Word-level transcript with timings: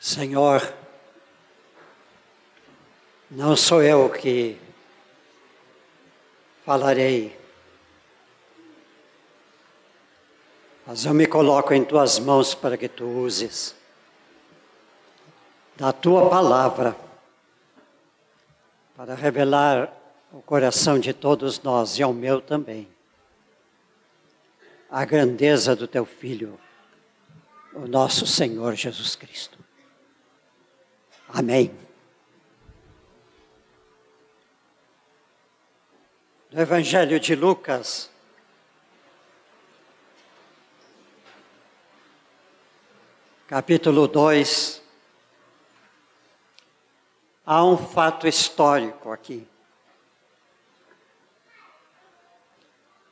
Senhor, 0.00 0.74
não 3.30 3.56
sou 3.56 3.82
eu 3.82 4.08
que 4.08 4.58
falarei, 6.64 7.38
mas 10.86 11.04
eu 11.04 11.12
me 11.12 11.26
coloco 11.26 11.74
em 11.74 11.84
tuas 11.84 12.18
mãos 12.18 12.54
para 12.54 12.76
que 12.76 12.88
tu 12.88 13.04
uses 13.04 13.74
da 15.76 15.92
tua 15.92 16.30
palavra 16.30 16.96
para 18.96 19.14
revelar 19.14 19.92
o 20.32 20.40
coração 20.40 20.98
de 20.98 21.12
todos 21.12 21.60
nós 21.62 21.98
e 21.98 22.02
ao 22.02 22.12
meu 22.12 22.40
também 22.40 22.88
a 24.90 25.04
grandeza 25.04 25.76
do 25.76 25.86
teu 25.86 26.06
filho, 26.06 26.58
o 27.74 27.86
nosso 27.86 28.26
Senhor 28.26 28.74
Jesus 28.74 29.14
Cristo. 29.14 29.67
Amém. 31.28 31.70
No 36.50 36.62
Evangelho 36.62 37.20
de 37.20 37.34
Lucas, 37.34 38.10
capítulo 43.46 44.08
2, 44.08 44.82
há 47.44 47.62
um 47.62 47.76
fato 47.76 48.26
histórico 48.26 49.12
aqui. 49.12 49.46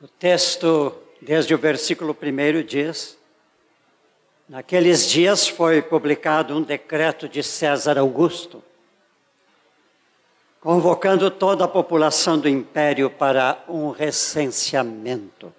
O 0.00 0.08
texto, 0.08 0.96
desde 1.20 1.54
o 1.54 1.58
versículo 1.58 2.16
1, 2.20 2.64
diz: 2.64 3.18
Naqueles 4.48 5.08
dias 5.08 5.48
foi 5.48 5.82
publicado 5.82 6.56
um 6.56 6.62
decreto 6.62 7.28
de 7.28 7.42
César 7.42 7.98
Augusto, 7.98 8.62
convocando 10.60 11.32
toda 11.32 11.64
a 11.64 11.68
população 11.68 12.38
do 12.38 12.48
império 12.48 13.10
para 13.10 13.64
um 13.68 13.90
recenseamento. 13.90 15.52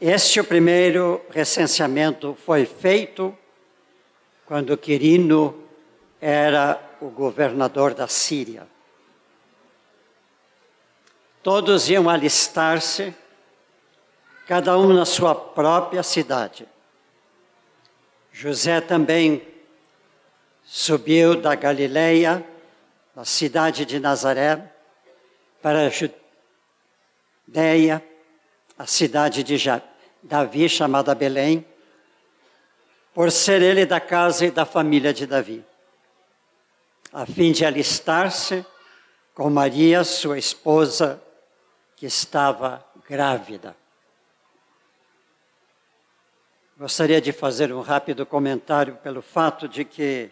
Este 0.00 0.40
o 0.40 0.44
primeiro 0.44 1.24
recenseamento 1.30 2.36
foi 2.44 2.66
feito 2.66 3.36
quando 4.44 4.76
Quirino 4.76 5.68
era 6.20 6.82
o 7.00 7.08
governador 7.10 7.94
da 7.94 8.08
Síria. 8.08 8.66
Todos 11.44 11.88
iam 11.88 12.10
alistar-se 12.10 13.14
cada 14.46 14.78
um 14.78 14.92
na 14.92 15.04
sua 15.04 15.34
própria 15.34 16.04
cidade. 16.04 16.68
José 18.32 18.80
também 18.80 19.42
subiu 20.62 21.40
da 21.40 21.56
Galileia, 21.56 22.46
da 23.14 23.24
cidade 23.24 23.84
de 23.84 23.98
Nazaré, 23.98 24.72
para 25.60 25.86
a 25.86 25.90
Judéia, 27.48 28.04
a 28.78 28.86
cidade 28.86 29.42
de 29.42 29.56
Davi, 30.22 30.68
chamada 30.68 31.12
Belém, 31.14 31.66
por 33.12 33.32
ser 33.32 33.62
ele 33.62 33.84
da 33.84 33.98
casa 33.98 34.46
e 34.46 34.50
da 34.50 34.64
família 34.64 35.12
de 35.12 35.26
Davi, 35.26 35.64
a 37.12 37.26
fim 37.26 37.50
de 37.50 37.64
alistar-se 37.64 38.64
com 39.34 39.50
Maria, 39.50 40.04
sua 40.04 40.38
esposa, 40.38 41.20
que 41.96 42.06
estava 42.06 42.84
grávida. 43.08 43.74
Gostaria 46.78 47.22
de 47.22 47.32
fazer 47.32 47.72
um 47.72 47.80
rápido 47.80 48.26
comentário 48.26 48.96
pelo 48.96 49.22
fato 49.22 49.66
de 49.66 49.82
que 49.82 50.30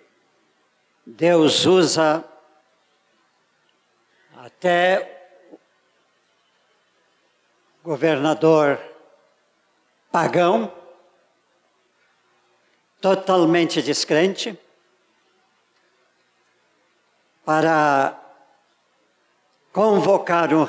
Deus 1.07 1.65
usa 1.65 2.23
até 4.37 5.27
governador 7.83 8.79
pagão, 10.13 10.71
totalmente 13.01 13.81
descrente, 13.81 14.59
para 17.43 18.21
convocar 19.73 20.53
um 20.53 20.67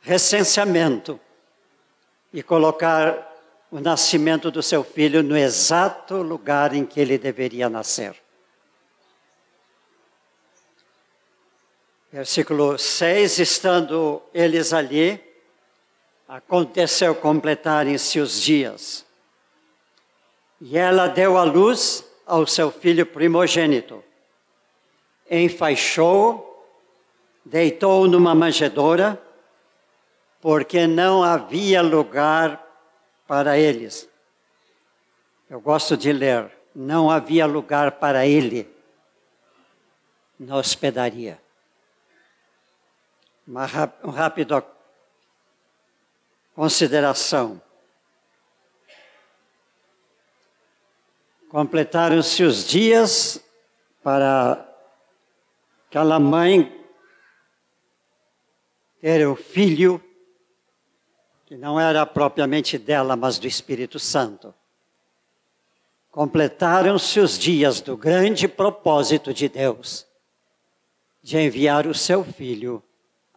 recenseamento 0.00 1.20
e 2.32 2.42
colocar 2.42 3.31
o 3.72 3.80
nascimento 3.80 4.50
do 4.50 4.62
seu 4.62 4.84
filho 4.84 5.22
no 5.22 5.34
exato 5.34 6.16
lugar 6.16 6.74
em 6.74 6.84
que 6.84 7.00
ele 7.00 7.16
deveria 7.16 7.70
nascer. 7.70 8.14
Versículo 12.12 12.78
6: 12.78 13.38
Estando 13.38 14.22
eles 14.34 14.74
ali, 14.74 15.18
aconteceu 16.28 17.14
completarem-se 17.14 18.20
os 18.20 18.42
dias. 18.42 19.06
E 20.60 20.76
ela 20.76 21.06
deu 21.06 21.38
à 21.38 21.42
luz 21.42 22.04
ao 22.26 22.46
seu 22.46 22.70
filho 22.70 23.06
primogênito. 23.06 24.04
Enfaixou-o, 25.30 26.44
deitou-o 27.42 28.06
numa 28.06 28.34
manjedoura, 28.34 29.20
porque 30.42 30.86
não 30.86 31.24
havia 31.24 31.80
lugar 31.80 32.61
para 33.26 33.58
eles. 33.58 34.08
Eu 35.48 35.60
gosto 35.60 35.96
de 35.96 36.12
ler. 36.12 36.50
Não 36.74 37.10
havia 37.10 37.44
lugar 37.46 37.92
para 37.92 38.26
ele 38.26 38.68
na 40.38 40.56
hospedaria. 40.56 41.40
Uma 43.46 43.66
um 44.02 44.10
rápido 44.10 44.64
consideração. 46.54 47.60
Completaram-se 51.48 52.42
os 52.42 52.66
dias 52.66 53.38
para 54.02 54.66
aquela 55.86 56.18
mãe 56.18 56.82
ter 59.00 59.26
o 59.26 59.36
filho 59.36 60.02
que 61.52 61.58
não 61.58 61.78
era 61.78 62.06
propriamente 62.06 62.78
dela, 62.78 63.14
mas 63.14 63.38
do 63.38 63.46
Espírito 63.46 63.98
Santo. 63.98 64.54
Completaram-se 66.10 67.20
os 67.20 67.38
dias 67.38 67.78
do 67.82 67.94
grande 67.94 68.48
propósito 68.48 69.34
de 69.34 69.50
Deus 69.50 70.06
de 71.22 71.36
enviar 71.36 71.86
o 71.86 71.92
seu 71.92 72.24
filho 72.24 72.82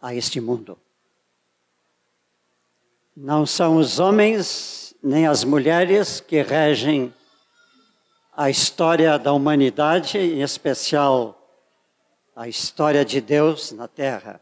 a 0.00 0.14
este 0.14 0.40
mundo. 0.40 0.78
Não 3.14 3.44
são 3.44 3.76
os 3.76 3.98
homens 3.98 4.94
nem 5.02 5.26
as 5.26 5.44
mulheres 5.44 6.18
que 6.18 6.40
regem 6.40 7.12
a 8.34 8.48
história 8.48 9.18
da 9.18 9.34
humanidade, 9.34 10.16
em 10.16 10.40
especial 10.40 11.38
a 12.34 12.48
história 12.48 13.04
de 13.04 13.20
Deus 13.20 13.72
na 13.72 13.86
terra. 13.86 14.40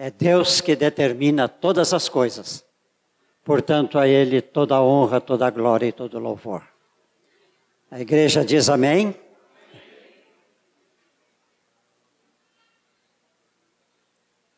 É 0.00 0.12
Deus 0.12 0.60
que 0.60 0.76
determina 0.76 1.48
todas 1.48 1.92
as 1.92 2.08
coisas. 2.08 2.64
Portanto, 3.42 3.98
a 3.98 4.06
Ele 4.06 4.40
toda 4.40 4.76
a 4.76 4.80
honra, 4.80 5.20
toda 5.20 5.44
a 5.44 5.50
glória 5.50 5.88
e 5.88 5.92
todo 5.92 6.18
o 6.18 6.20
louvor. 6.20 6.62
A 7.90 7.98
igreja 7.98 8.44
diz 8.44 8.68
amém. 8.68 9.12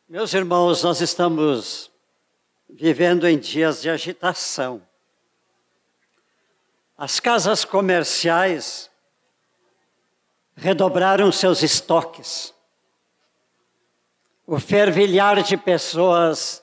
Meus 0.07 0.31
irmãos, 0.35 0.83
nós 0.83 1.01
estamos 1.01 1.89
vivendo 2.69 3.27
em 3.27 3.39
dias 3.39 3.81
de 3.81 3.89
agitação. 3.89 4.79
As 6.95 7.19
casas 7.19 7.65
comerciais 7.65 8.91
redobraram 10.55 11.31
seus 11.31 11.63
estoques 11.63 12.53
o 14.51 14.59
fervilhar 14.59 15.41
de 15.43 15.55
pessoas 15.55 16.61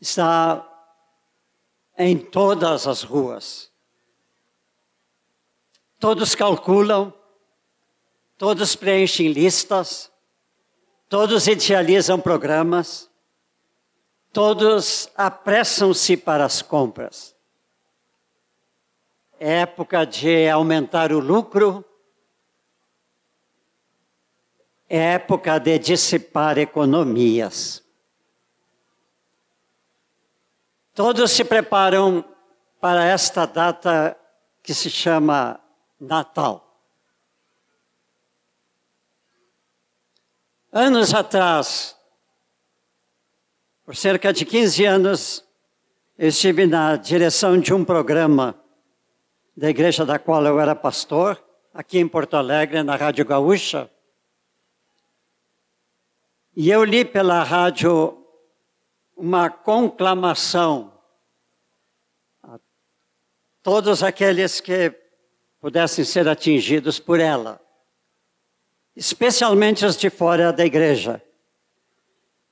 está 0.00 0.68
em 1.96 2.18
todas 2.18 2.88
as 2.88 3.04
ruas. 3.04 3.70
Todos 6.00 6.34
calculam, 6.34 7.14
todos 8.36 8.74
preenchem 8.74 9.28
listas, 9.28 10.10
todos 11.08 11.46
idealizam 11.46 12.20
programas, 12.20 13.08
todos 14.32 15.08
apressam-se 15.16 16.16
para 16.16 16.44
as 16.44 16.60
compras. 16.60 17.36
É 19.38 19.60
época 19.60 20.04
de 20.04 20.48
aumentar 20.48 21.12
o 21.12 21.20
lucro, 21.20 21.84
época 24.88 25.58
de 25.58 25.78
dissipar 25.78 26.58
economias. 26.58 27.82
Todos 30.94 31.32
se 31.32 31.44
preparam 31.44 32.24
para 32.80 33.04
esta 33.04 33.46
data 33.46 34.16
que 34.62 34.72
se 34.72 34.88
chama 34.88 35.60
Natal. 35.98 36.60
Anos 40.72 41.14
atrás, 41.14 41.96
por 43.84 43.94
cerca 43.94 44.32
de 44.32 44.44
15 44.44 44.84
anos, 44.84 45.44
eu 46.16 46.28
estive 46.28 46.66
na 46.66 46.96
direção 46.96 47.58
de 47.58 47.74
um 47.74 47.84
programa 47.84 48.54
da 49.56 49.70
igreja 49.70 50.04
da 50.04 50.18
qual 50.18 50.44
eu 50.44 50.58
era 50.60 50.74
pastor, 50.74 51.42
aqui 51.72 51.98
em 51.98 52.08
Porto 52.08 52.36
Alegre, 52.36 52.82
na 52.82 52.96
Rádio 52.96 53.24
Gaúcha. 53.24 53.90
E 56.56 56.70
eu 56.70 56.84
li 56.84 57.04
pela 57.04 57.42
rádio 57.42 58.24
uma 59.16 59.50
conclamação 59.50 60.92
a 62.42 62.60
todos 63.60 64.04
aqueles 64.04 64.60
que 64.60 64.90
pudessem 65.58 66.04
ser 66.04 66.28
atingidos 66.28 67.00
por 67.00 67.18
ela, 67.18 67.60
especialmente 68.94 69.84
os 69.84 69.96
de 69.96 70.08
fora 70.10 70.52
da 70.52 70.64
igreja. 70.64 71.20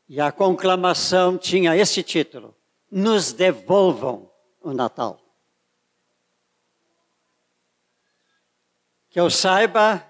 E 0.08 0.20
a 0.20 0.32
conclamação 0.32 1.38
tinha 1.38 1.76
esse 1.76 2.02
título: 2.02 2.56
Nos 2.90 3.32
devolvam 3.32 4.28
o 4.60 4.72
Natal. 4.72 5.20
Que 9.08 9.20
eu 9.20 9.30
saiba, 9.30 10.04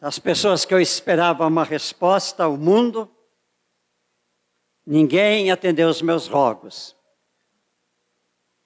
das 0.00 0.18
pessoas 0.18 0.64
que 0.64 0.72
eu 0.72 0.80
esperava 0.80 1.46
uma 1.46 1.64
resposta 1.64 2.44
ao 2.44 2.56
mundo, 2.56 3.10
ninguém 4.86 5.50
atendeu 5.50 5.88
os 5.88 6.00
meus 6.00 6.28
rogos, 6.28 6.96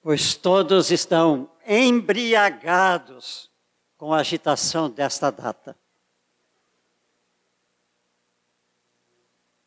pois 0.01 0.35
todos 0.35 0.91
estão 0.91 1.49
embriagados 1.67 3.49
com 3.97 4.13
a 4.13 4.19
agitação 4.19 4.89
desta 4.89 5.31
data. 5.31 5.75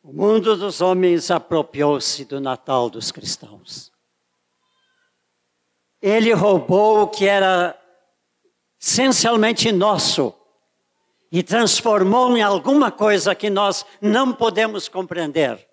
O 0.03 0.13
mundo 0.13 0.57
dos 0.57 0.81
homens 0.81 1.33
apropriou-se 1.33 2.25
do 2.25 2.41
Natal 2.41 2.89
dos 2.89 3.11
cristãos. 3.11 3.91
Ele 6.01 6.33
roubou 6.33 7.03
o 7.03 7.09
que 7.09 7.27
era 7.27 7.77
essencialmente 8.79 9.73
nosso 9.73 10.33
e 11.31 11.43
transformou 11.43 12.37
em 12.37 12.43
alguma 12.43 12.91
coisa 12.91 13.35
que 13.35 13.51
nós 13.51 13.85
não 14.01 14.33
podemos 14.33 14.89
compreender. 14.89 15.69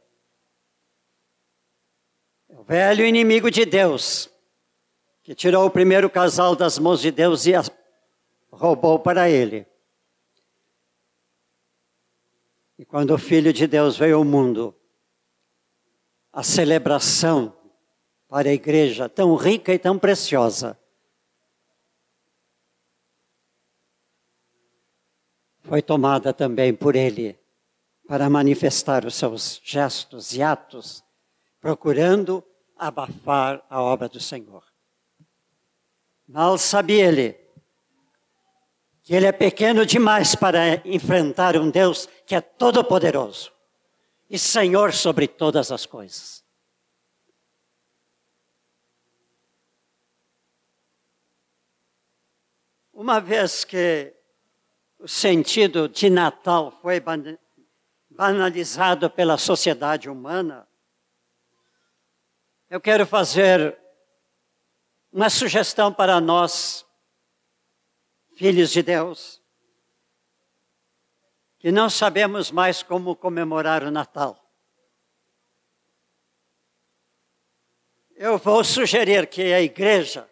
É 2.49 2.57
o 2.57 2.63
velho 2.63 3.05
inimigo 3.05 3.51
de 3.51 3.65
Deus, 3.65 4.29
que 5.23 5.35
tirou 5.35 5.65
o 5.65 5.71
primeiro 5.71 6.09
casal 6.09 6.55
das 6.55 6.79
mãos 6.79 7.01
de 7.01 7.11
Deus 7.11 7.45
e 7.45 7.53
roubou 8.51 8.99
para 8.99 9.29
ele. 9.29 9.65
E 12.77 12.85
quando 12.85 13.13
o 13.13 13.17
Filho 13.17 13.53
de 13.53 13.67
Deus 13.67 13.97
veio 13.97 14.17
ao 14.17 14.25
mundo, 14.25 14.75
a 16.31 16.41
celebração 16.41 17.55
para 18.27 18.49
a 18.49 18.53
igreja 18.53 19.07
tão 19.07 19.35
rica 19.35 19.71
e 19.71 19.77
tão 19.77 19.99
preciosa 19.99 20.77
foi 25.73 25.81
tomada 25.81 26.31
também 26.31 26.71
por 26.71 26.95
ele 26.95 27.35
para 28.07 28.29
manifestar 28.29 29.07
os 29.07 29.15
seus 29.15 29.59
gestos 29.63 30.31
e 30.35 30.43
atos, 30.43 31.03
procurando 31.59 32.43
abafar 32.77 33.65
a 33.67 33.81
obra 33.81 34.07
do 34.07 34.19
Senhor. 34.19 34.63
Mal 36.27 36.59
sabia 36.59 37.07
ele 37.07 37.39
que 39.01 39.15
ele 39.15 39.25
é 39.25 39.31
pequeno 39.31 39.83
demais 39.83 40.35
para 40.35 40.75
enfrentar 40.85 41.57
um 41.57 41.71
Deus 41.71 42.07
que 42.23 42.35
é 42.35 42.41
todo-poderoso 42.41 43.51
e 44.29 44.37
Senhor 44.37 44.93
sobre 44.93 45.27
todas 45.27 45.71
as 45.71 45.87
coisas. 45.87 46.43
Uma 52.93 53.19
vez 53.19 53.63
que 53.63 54.13
o 55.03 55.07
sentido 55.07 55.89
de 55.89 56.09
Natal 56.09 56.71
foi 56.71 57.03
banalizado 58.09 59.09
pela 59.09 59.37
sociedade 59.37 60.09
humana, 60.09 60.65
eu 62.69 62.79
quero 62.79 63.05
fazer 63.05 63.77
uma 65.11 65.29
sugestão 65.29 65.93
para 65.93 66.21
nós, 66.21 66.85
filhos 68.37 68.71
de 68.71 68.81
Deus, 68.81 69.41
que 71.59 71.69
não 71.69 71.89
sabemos 71.89 72.49
mais 72.49 72.81
como 72.81 73.13
comemorar 73.13 73.83
o 73.83 73.91
Natal. 73.91 74.39
Eu 78.15 78.37
vou 78.37 78.63
sugerir 78.63 79.27
que 79.27 79.53
a 79.53 79.61
igreja, 79.61 80.29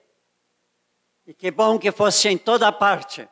e 1.27 1.33
que 1.33 1.51
bom 1.51 1.77
que 1.77 1.91
fosse 1.91 2.29
em 2.29 2.37
toda 2.37 2.71
parte, 2.71 3.27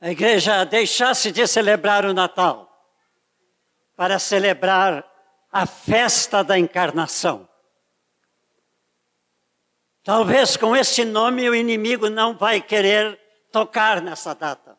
a 0.00 0.10
igreja 0.10 0.64
deixasse 0.64 1.32
de 1.32 1.46
celebrar 1.46 2.04
o 2.04 2.14
Natal 2.14 2.68
para 3.96 4.18
celebrar 4.18 5.04
a 5.50 5.66
festa 5.66 6.44
da 6.44 6.58
encarnação. 6.58 7.48
Talvez 10.04 10.56
com 10.56 10.74
este 10.76 11.04
nome 11.04 11.48
o 11.50 11.54
inimigo 11.54 12.08
não 12.08 12.36
vai 12.36 12.60
querer 12.60 13.18
tocar 13.50 14.00
nessa 14.00 14.34
data. 14.34 14.78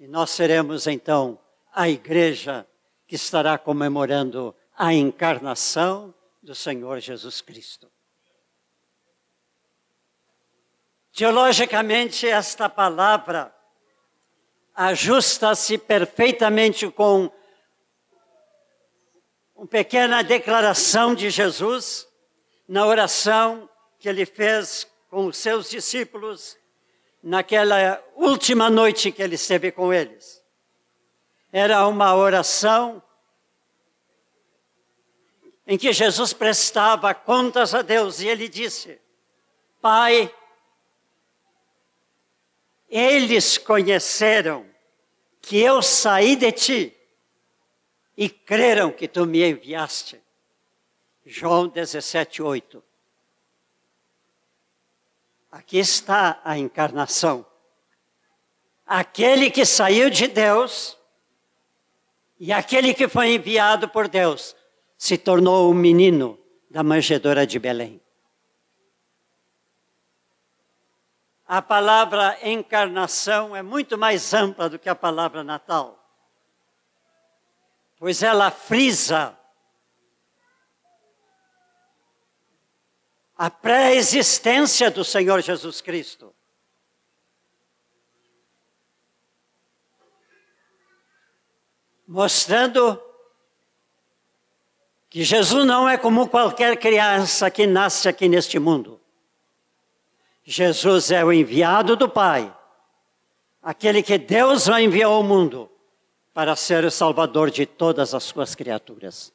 E 0.00 0.08
nós 0.08 0.30
seremos 0.30 0.86
então 0.86 1.38
a 1.72 1.88
igreja 1.88 2.66
que 3.06 3.16
estará 3.16 3.58
comemorando 3.58 4.54
a 4.76 4.92
encarnação 4.92 6.14
do 6.42 6.54
Senhor 6.54 7.00
Jesus 7.00 7.40
Cristo. 7.40 7.90
Teologicamente, 11.12 12.26
esta 12.26 12.68
palavra 12.68 13.54
ajusta-se 14.74 15.78
perfeitamente 15.78 16.90
com 16.90 17.30
uma 19.54 19.66
pequena 19.66 20.22
declaração 20.22 21.14
de 21.14 21.30
Jesus 21.30 22.08
na 22.66 22.84
oração 22.84 23.68
que 23.98 24.08
ele 24.08 24.26
fez 24.26 24.86
com 25.08 25.26
os 25.26 25.36
seus 25.36 25.70
discípulos 25.70 26.58
naquela 27.22 28.02
última 28.16 28.68
noite 28.68 29.12
que 29.12 29.22
ele 29.22 29.36
esteve 29.36 29.70
com 29.70 29.92
eles. 29.92 30.42
Era 31.52 31.86
uma 31.86 32.14
oração 32.14 33.02
em 35.66 35.78
que 35.78 35.92
Jesus 35.92 36.32
prestava 36.32 37.14
contas 37.14 37.74
a 37.74 37.80
Deus 37.80 38.20
e 38.20 38.26
ele 38.26 38.48
disse: 38.48 39.00
Pai, 39.80 40.34
eles 42.96 43.58
conheceram 43.58 44.64
que 45.42 45.58
eu 45.58 45.82
saí 45.82 46.36
de 46.36 46.52
ti 46.52 46.96
e 48.16 48.28
creram 48.28 48.92
que 48.92 49.08
tu 49.08 49.26
me 49.26 49.42
enviaste. 49.42 50.22
João 51.26 51.66
17, 51.66 52.40
8. 52.40 52.84
Aqui 55.50 55.78
está 55.78 56.40
a 56.44 56.56
encarnação. 56.56 57.44
Aquele 58.86 59.50
que 59.50 59.64
saiu 59.64 60.08
de 60.08 60.28
Deus 60.28 60.96
e 62.38 62.52
aquele 62.52 62.94
que 62.94 63.08
foi 63.08 63.34
enviado 63.34 63.88
por 63.88 64.06
Deus 64.06 64.54
se 64.96 65.18
tornou 65.18 65.68
o 65.68 65.74
menino 65.74 66.38
da 66.70 66.84
manjedoura 66.84 67.44
de 67.44 67.58
Belém. 67.58 68.03
A 71.46 71.60
palavra 71.60 72.38
encarnação 72.42 73.54
é 73.54 73.62
muito 73.62 73.98
mais 73.98 74.32
ampla 74.32 74.68
do 74.68 74.78
que 74.78 74.88
a 74.88 74.94
palavra 74.94 75.44
Natal, 75.44 76.02
pois 77.98 78.22
ela 78.22 78.50
frisa 78.50 79.38
a 83.36 83.50
pré-existência 83.50 84.90
do 84.90 85.04
Senhor 85.04 85.42
Jesus 85.42 85.80
Cristo. 85.80 86.34
Mostrando 92.06 93.02
que 95.10 95.24
Jesus 95.24 95.66
não 95.66 95.88
é 95.88 95.96
como 95.96 96.28
qualquer 96.28 96.76
criança 96.76 97.50
que 97.50 97.66
nasce 97.66 98.08
aqui 98.08 98.28
neste 98.28 98.58
mundo. 98.58 99.03
Jesus 100.44 101.10
é 101.10 101.24
o 101.24 101.32
enviado 101.32 101.96
do 101.96 102.08
Pai, 102.08 102.54
aquele 103.62 104.02
que 104.02 104.18
Deus 104.18 104.66
vai 104.66 104.84
enviar 104.84 105.10
ao 105.10 105.22
mundo 105.22 105.70
para 106.34 106.54
ser 106.54 106.84
o 106.84 106.90
salvador 106.90 107.50
de 107.50 107.64
todas 107.64 108.14
as 108.14 108.24
suas 108.24 108.54
criaturas. 108.54 109.32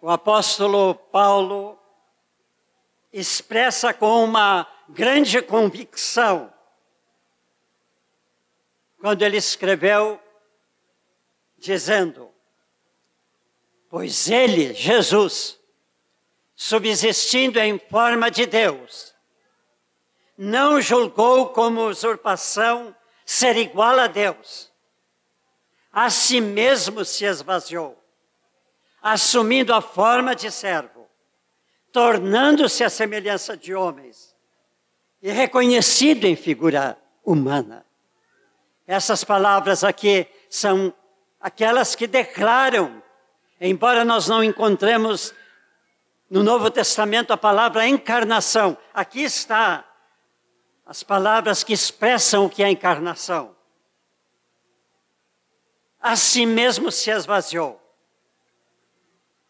O 0.00 0.08
apóstolo 0.08 0.94
Paulo 0.94 1.76
expressa 3.12 3.92
com 3.92 4.22
uma 4.22 4.66
grande 4.88 5.42
convicção 5.42 6.52
quando 9.00 9.22
ele 9.22 9.36
escreveu 9.36 10.20
dizendo: 11.56 12.27
Pois 13.88 14.28
ele, 14.28 14.74
Jesus, 14.74 15.58
subsistindo 16.54 17.58
em 17.58 17.78
forma 17.78 18.30
de 18.30 18.44
Deus, 18.44 19.14
não 20.36 20.80
julgou 20.80 21.48
como 21.48 21.86
usurpação 21.88 22.94
ser 23.24 23.56
igual 23.56 23.98
a 23.98 24.06
Deus. 24.06 24.70
A 25.92 26.10
si 26.10 26.40
mesmo 26.40 27.04
se 27.04 27.24
esvaziou, 27.24 27.98
assumindo 29.02 29.74
a 29.74 29.80
forma 29.80 30.34
de 30.34 30.50
servo, 30.50 31.08
tornando-se 31.90 32.84
a 32.84 32.90
semelhança 32.90 33.56
de 33.56 33.74
homens 33.74 34.36
e 35.22 35.30
reconhecido 35.30 36.26
em 36.26 36.36
figura 36.36 36.96
humana. 37.24 37.84
Essas 38.86 39.24
palavras 39.24 39.82
aqui 39.82 40.26
são 40.48 40.94
aquelas 41.40 41.94
que 41.94 42.06
declaram, 42.06 43.02
embora 43.60 44.04
nós 44.04 44.28
não 44.28 44.42
encontremos 44.42 45.34
no 46.30 46.42
Novo 46.42 46.70
Testamento 46.70 47.32
a 47.32 47.36
palavra 47.36 47.88
encarnação, 47.88 48.76
aqui 48.92 49.22
está 49.22 49.84
as 50.84 51.02
palavras 51.02 51.62
que 51.62 51.72
expressam 51.72 52.46
o 52.46 52.50
que 52.50 52.62
é 52.62 52.70
encarnação. 52.70 53.54
A 56.00 56.16
si 56.16 56.46
mesmo 56.46 56.92
se 56.92 57.10
esvaziou, 57.10 57.80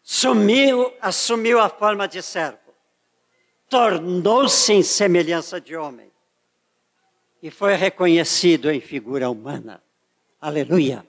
sumiu, 0.01 0.93
assumiu 0.99 1.59
a 1.59 1.69
forma 1.69 2.07
de 2.07 2.21
servo, 2.21 2.57
tornou-se 3.69 4.73
em 4.73 4.83
semelhança 4.83 5.61
de 5.61 5.75
homem 5.75 6.11
e 7.41 7.49
foi 7.49 7.75
reconhecido 7.75 8.69
em 8.69 8.81
figura 8.81 9.29
humana. 9.29 9.81
Aleluia. 10.41 11.08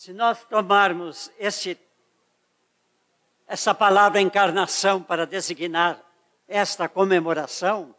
Se 0.00 0.14
nós 0.14 0.42
tomarmos 0.46 1.30
este, 1.38 1.78
essa 3.46 3.74
palavra 3.74 4.18
encarnação 4.18 5.02
para 5.02 5.26
designar 5.26 6.02
esta 6.48 6.88
comemoração 6.88 7.94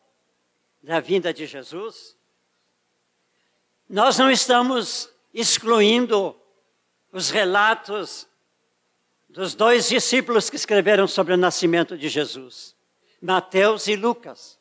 da 0.82 1.00
vinda 1.00 1.32
de 1.32 1.46
Jesus, 1.46 2.18
nós 3.88 4.18
não 4.18 4.32
estamos 4.32 5.14
excluindo 5.32 6.36
os 7.12 7.30
relatos 7.30 8.28
dos 9.30 9.54
dois 9.54 9.88
discípulos 9.88 10.50
que 10.50 10.56
escreveram 10.56 11.08
sobre 11.08 11.36
o 11.36 11.38
nascimento 11.38 11.96
de 11.96 12.10
Jesus, 12.10 12.76
Mateus 13.22 13.86
e 13.86 13.96
Lucas. 13.96 14.58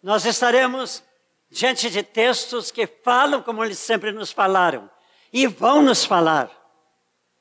Nós 0.00 0.24
estaremos 0.24 1.02
diante 1.50 1.90
de 1.90 2.04
textos 2.04 2.70
que 2.70 2.86
falam 2.86 3.42
como 3.42 3.64
eles 3.64 3.80
sempre 3.80 4.12
nos 4.12 4.30
falaram, 4.30 4.88
e 5.32 5.46
vão 5.46 5.82
nos 5.82 6.04
falar, 6.04 6.50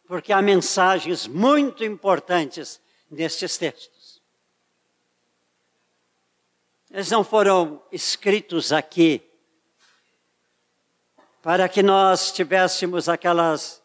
porque 0.07 0.33
há 0.33 0.41
mensagens 0.41 1.27
muito 1.27 1.83
importantes 1.83 2.81
nestes 3.09 3.57
textos. 3.57 4.21
Eles 6.91 7.09
não 7.11 7.23
foram 7.23 7.81
escritos 7.91 8.71
aqui 8.71 9.21
para 11.41 11.67
que 11.69 11.83
nós 11.83 12.31
tivéssemos 12.31 13.07
aquelas 13.07 13.83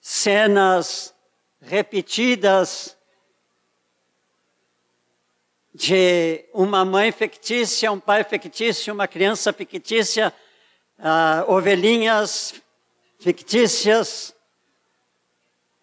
cenas 0.00 1.14
repetidas 1.60 2.96
de 5.74 6.44
uma 6.52 6.84
mãe 6.84 7.10
fictícia, 7.10 7.90
um 7.90 7.98
pai 7.98 8.22
fictício, 8.22 8.94
uma 8.94 9.08
criança 9.08 9.52
fictícia, 9.52 10.32
uh, 10.98 11.50
ovelhinhas 11.50 12.54
fictícias 13.24 14.36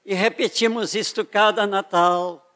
e 0.06 0.14
repetimos 0.14 0.94
isto 0.94 1.26
cada 1.26 1.66
Natal. 1.66 2.48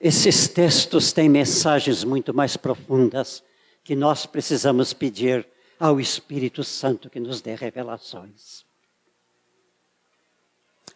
Esses 0.00 0.46
textos 0.46 1.10
têm 1.10 1.28
mensagens 1.28 2.04
muito 2.04 2.32
mais 2.32 2.56
profundas 2.56 3.42
que 3.82 3.96
nós 3.96 4.24
precisamos 4.24 4.92
pedir 4.92 5.48
ao 5.80 5.98
Espírito 5.98 6.62
Santo 6.62 7.10
que 7.10 7.18
nos 7.18 7.40
dê 7.40 7.56
revelações. 7.56 8.64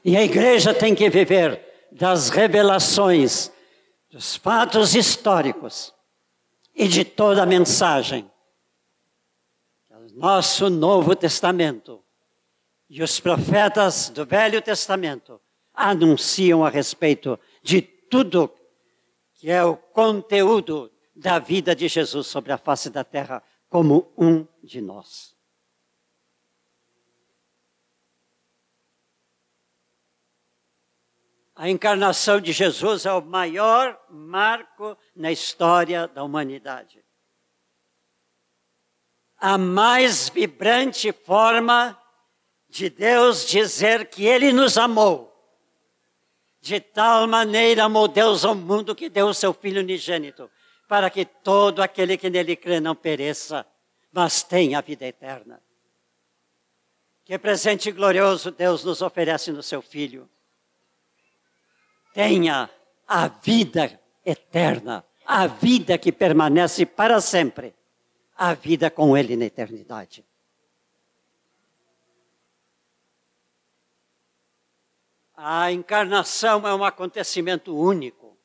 E 0.04 0.16
a 0.16 0.22
igreja 0.22 0.72
tem 0.72 0.94
que 0.94 1.10
viver 1.10 1.88
das 1.90 2.28
revelações, 2.28 3.50
dos 4.08 4.36
fatos 4.36 4.94
históricos 4.94 5.92
e 6.74 6.88
de 6.88 7.04
toda 7.04 7.42
a 7.42 7.46
mensagem. 7.46 8.30
Nosso 10.14 10.68
Novo 10.68 11.16
Testamento 11.16 12.02
e 12.88 13.02
os 13.02 13.18
profetas 13.18 14.10
do 14.10 14.26
Velho 14.26 14.60
Testamento 14.60 15.40
anunciam 15.72 16.64
a 16.64 16.68
respeito 16.68 17.38
de 17.62 17.80
tudo 17.80 18.52
que 19.34 19.50
é 19.50 19.64
o 19.64 19.76
conteúdo 19.76 20.92
da 21.16 21.38
vida 21.38 21.74
de 21.74 21.88
Jesus 21.88 22.26
sobre 22.26 22.52
a 22.52 22.58
face 22.58 22.90
da 22.90 23.02
terra, 23.02 23.42
como 23.68 24.12
um 24.16 24.46
de 24.62 24.80
nós. 24.80 25.34
A 31.62 31.70
encarnação 31.70 32.40
de 32.40 32.50
Jesus 32.50 33.06
é 33.06 33.12
o 33.12 33.22
maior 33.22 33.96
marco 34.10 34.98
na 35.14 35.30
história 35.30 36.08
da 36.08 36.24
humanidade. 36.24 37.04
A 39.38 39.56
mais 39.56 40.28
vibrante 40.28 41.12
forma 41.12 41.96
de 42.68 42.90
Deus 42.90 43.46
dizer 43.46 44.08
que 44.08 44.24
Ele 44.24 44.52
nos 44.52 44.76
amou. 44.76 45.32
De 46.60 46.80
tal 46.80 47.28
maneira 47.28 47.84
amou 47.84 48.08
Deus 48.08 48.44
ao 48.44 48.56
mundo 48.56 48.92
que 48.92 49.08
deu 49.08 49.28
o 49.28 49.34
seu 49.34 49.54
Filho 49.54 49.82
unigênito, 49.82 50.50
para 50.88 51.08
que 51.08 51.24
todo 51.24 51.80
aquele 51.80 52.18
que 52.18 52.28
nele 52.28 52.56
crê 52.56 52.80
não 52.80 52.96
pereça, 52.96 53.64
mas 54.10 54.42
tenha 54.42 54.78
a 54.78 54.82
vida 54.82 55.06
eterna. 55.06 55.62
Que 57.24 57.38
presente 57.38 57.92
glorioso 57.92 58.50
Deus 58.50 58.82
nos 58.82 59.00
oferece 59.00 59.52
no 59.52 59.62
seu 59.62 59.80
Filho 59.80 60.28
tenha 62.12 62.70
a 63.06 63.28
vida 63.28 64.00
eterna, 64.24 65.04
a 65.26 65.46
vida 65.46 65.98
que 65.98 66.12
permanece 66.12 66.86
para 66.86 67.20
sempre, 67.20 67.74
a 68.36 68.54
vida 68.54 68.90
com 68.90 69.16
Ele 69.16 69.36
na 69.36 69.46
eternidade. 69.46 70.24
A 75.36 75.72
encarnação 75.72 76.66
é 76.68 76.74
um 76.74 76.84
acontecimento 76.84 77.76
único. 77.76 78.36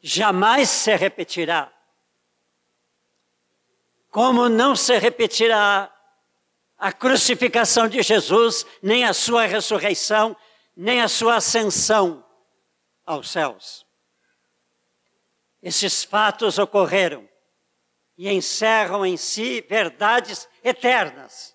Jamais 0.00 0.70
se 0.70 0.96
repetirá. 0.96 1.70
Como 4.10 4.48
não 4.48 4.74
se 4.74 4.98
repetirá 4.98 5.92
a 6.78 6.92
crucificação 6.92 7.88
de 7.88 8.02
Jesus, 8.02 8.66
nem 8.82 9.04
a 9.04 9.12
sua 9.12 9.46
ressurreição, 9.46 10.36
nem 10.76 11.00
a 11.00 11.08
sua 11.08 11.36
ascensão 11.36 12.24
aos 13.04 13.30
céus. 13.30 13.86
Esses 15.62 16.04
fatos 16.04 16.58
ocorreram 16.58 17.28
e 18.16 18.28
encerram 18.30 19.04
em 19.06 19.16
si 19.16 19.60
verdades 19.60 20.48
eternas 20.62 21.52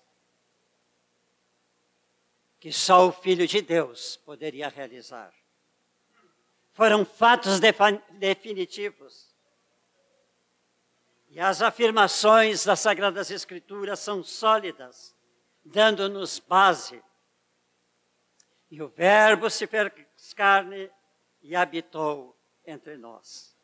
que 2.60 2.72
só 2.72 3.06
o 3.06 3.12
Filho 3.12 3.46
de 3.46 3.62
Deus 3.62 4.16
poderia 4.24 4.68
realizar. 4.68 5.32
Foram 6.72 7.04
fatos 7.04 7.60
definitivos. 8.18 9.34
E 11.28 11.38
as 11.40 11.62
afirmações 11.62 12.64
das 12.64 12.80
Sagradas 12.80 13.30
Escrituras 13.30 14.00
são 14.00 14.24
sólidas, 14.24 15.14
dando-nos 15.64 16.38
base 16.38 17.02
e 18.70 18.82
o 18.82 18.88
Verbo 18.88 19.48
se 19.48 19.66
fez 19.66 19.92
carne 20.34 20.90
e 21.42 21.56
habitou 21.56 22.36
entre 22.66 22.96
nós. 22.96 23.56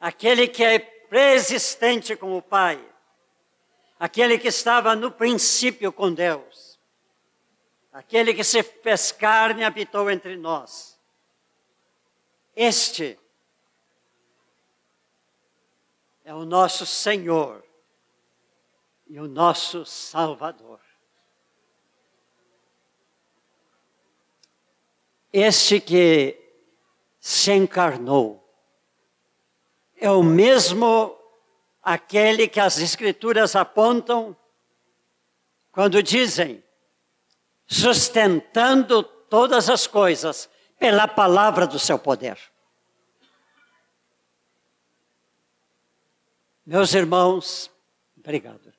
Aquele 0.00 0.48
que 0.48 0.64
é 0.64 0.78
preexistente 0.78 2.16
com 2.16 2.36
o 2.36 2.42
Pai, 2.42 2.82
aquele 3.98 4.38
que 4.38 4.48
estava 4.48 4.94
no 4.94 5.10
princípio 5.10 5.92
com 5.92 6.12
Deus, 6.12 6.78
aquele 7.92 8.32
que 8.32 8.44
se 8.44 8.62
fez 8.62 9.12
carne 9.12 9.62
e 9.62 9.64
habitou 9.64 10.10
entre 10.10 10.36
nós. 10.36 10.98
Este 12.54 13.18
é 16.24 16.34
o 16.34 16.44
nosso 16.44 16.86
Senhor 16.86 17.64
e 19.06 19.18
o 19.18 19.26
nosso 19.26 19.84
Salvador. 19.84 20.87
Este 25.32 25.80
que 25.80 26.38
se 27.20 27.52
encarnou 27.52 28.44
é 29.96 30.10
o 30.10 30.22
mesmo 30.22 31.16
aquele 31.82 32.48
que 32.48 32.60
as 32.60 32.78
Escrituras 32.78 33.56
apontam 33.56 34.36
quando 35.72 36.02
dizem, 36.02 36.62
sustentando 37.66 39.02
todas 39.02 39.68
as 39.68 39.86
coisas 39.86 40.48
pela 40.78 41.06
palavra 41.06 41.66
do 41.66 41.78
seu 41.78 41.98
poder. 41.98 42.38
Meus 46.66 46.92
irmãos, 46.92 47.70
obrigado. 48.18 48.72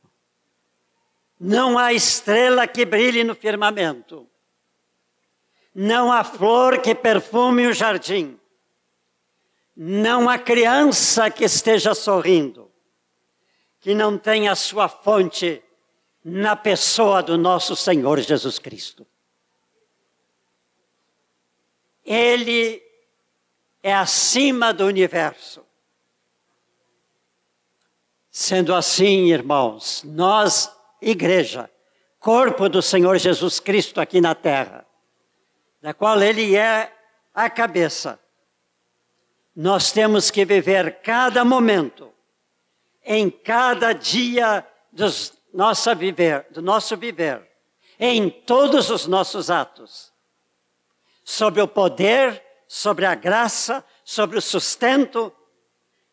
Não 1.39 1.77
há 1.77 1.93
estrela 1.93 2.67
que 2.67 2.85
brilhe 2.85 3.23
no 3.23 3.33
firmamento. 3.33 4.28
Não 5.73 6.11
há 6.11 6.23
flor 6.23 6.81
que 6.81 6.95
perfume 6.95 7.67
o 7.67 7.73
jardim. 7.73 8.39
Não 9.75 10.27
há 10.27 10.37
criança 10.37 11.29
que 11.29 11.45
esteja 11.45 11.95
sorrindo, 11.95 12.69
que 13.79 13.93
não 13.93 14.17
tenha 14.17 14.53
sua 14.55 14.89
fonte 14.89 15.63
na 16.23 16.55
pessoa 16.55 17.23
do 17.23 17.37
nosso 17.37 17.75
Senhor 17.75 18.19
Jesus 18.19 18.59
Cristo. 18.59 19.07
Ele 22.03 22.83
é 23.81 23.93
acima 23.93 24.73
do 24.73 24.85
universo. 24.85 25.65
Sendo 28.29 28.73
assim, 28.73 29.31
irmãos, 29.31 30.03
nós, 30.03 30.71
igreja, 31.01 31.69
corpo 32.19 32.67
do 32.67 32.81
Senhor 32.81 33.17
Jesus 33.17 33.59
Cristo 33.59 34.01
aqui 34.01 34.19
na 34.19 34.35
terra, 34.35 34.85
da 35.81 35.93
qual 35.93 36.21
Ele 36.21 36.55
é 36.55 36.91
a 37.33 37.49
cabeça, 37.49 38.19
nós 39.55 39.91
temos 39.91 40.31
que 40.31 40.45
viver 40.45 41.01
cada 41.01 41.43
momento, 41.43 42.13
em 43.03 43.29
cada 43.29 43.93
dia 43.93 44.65
dos 44.91 45.33
nosso 45.53 45.93
viver, 45.95 46.45
do 46.51 46.61
nosso 46.61 46.95
viver, 46.95 47.41
em 47.99 48.29
todos 48.29 48.89
os 48.89 49.07
nossos 49.07 49.49
atos, 49.49 50.13
sobre 51.23 51.61
o 51.61 51.67
poder, 51.67 52.41
sobre 52.67 53.05
a 53.05 53.15
graça, 53.15 53.83
sobre 54.03 54.37
o 54.37 54.41
sustento 54.41 55.33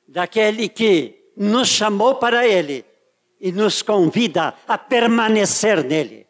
daquele 0.08 0.68
que 0.68 1.32
nos 1.36 1.68
chamou 1.68 2.16
para 2.16 2.46
Ele 2.46 2.84
e 3.40 3.52
nos 3.52 3.82
convida 3.82 4.54
a 4.66 4.78
permanecer 4.78 5.84
nele. 5.84 6.25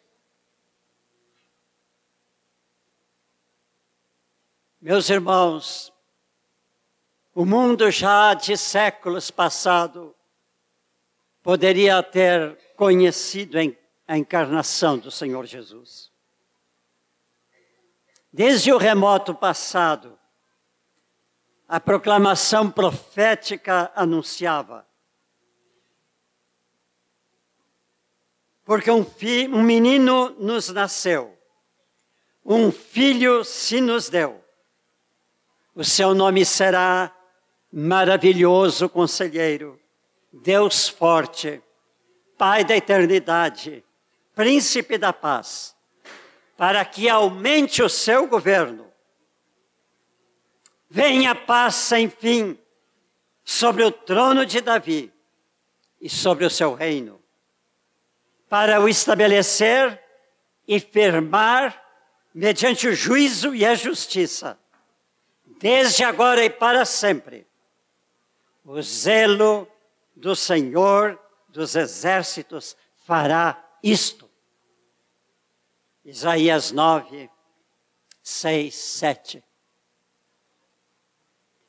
Meus 4.79 5.09
irmãos, 5.09 5.91
o 7.33 7.45
mundo 7.45 7.89
já 7.89 8.35
de 8.35 8.55
séculos 8.55 9.31
passado 9.31 10.15
poderia 11.41 12.03
ter 12.03 12.57
conhecido 12.75 13.57
a 14.07 14.17
encarnação 14.17 14.99
do 14.99 15.09
Senhor 15.09 15.45
Jesus. 15.45 16.11
Desde 18.31 18.71
o 18.71 18.77
remoto 18.77 19.33
passado, 19.33 20.17
a 21.67 21.79
proclamação 21.79 22.69
profética 22.69 23.91
anunciava 23.95 24.87
porque 28.63 28.91
um, 28.91 29.05
um 29.53 29.63
menino 29.63 30.31
nos 30.31 30.67
nasceu, 30.67 31.35
um 32.45 32.69
filho 32.69 33.45
se 33.45 33.79
nos 33.79 34.09
deu. 34.09 34.46
O 35.77 35.83
seu 35.83 36.15
nome 36.15 36.43
será 36.43 37.15
Maravilhoso 37.71 38.89
Conselheiro, 38.89 39.79
Deus 40.33 40.89
Forte, 40.89 41.61
Pai 42.35 42.65
da 42.65 42.75
Eternidade, 42.75 43.85
Príncipe 44.33 44.97
da 44.97 45.13
Paz, 45.13 45.77
para 46.57 46.83
que 46.83 47.07
aumente 47.07 47.83
o 47.83 47.89
seu 47.89 48.25
governo. 48.25 48.91
Venha 50.89 51.35
paz 51.35 51.75
sem 51.75 52.09
fim 52.09 52.57
sobre 53.43 53.83
o 53.83 53.91
trono 53.91 54.47
de 54.47 54.61
Davi 54.61 55.13
e 56.01 56.09
sobre 56.09 56.43
o 56.43 56.49
seu 56.49 56.73
reino 56.73 57.21
para 58.49 58.81
o 58.81 58.89
estabelecer 58.89 60.01
e 60.67 60.79
firmar 60.79 61.79
mediante 62.33 62.87
o 62.87 62.95
juízo 62.95 63.53
e 63.53 63.63
a 63.63 63.75
justiça, 63.75 64.57
desde 65.59 66.03
agora 66.03 66.43
e 66.43 66.49
para 66.49 66.85
sempre. 66.85 67.47
O 68.63 68.81
zelo 68.81 69.67
do 70.15 70.35
Senhor 70.35 71.19
dos 71.49 71.75
exércitos 71.75 72.75
fará 73.05 73.63
isto. 73.81 74.29
Isaías 76.03 76.71
9, 76.71 77.29
6, 78.21 78.75
7. 78.75 79.43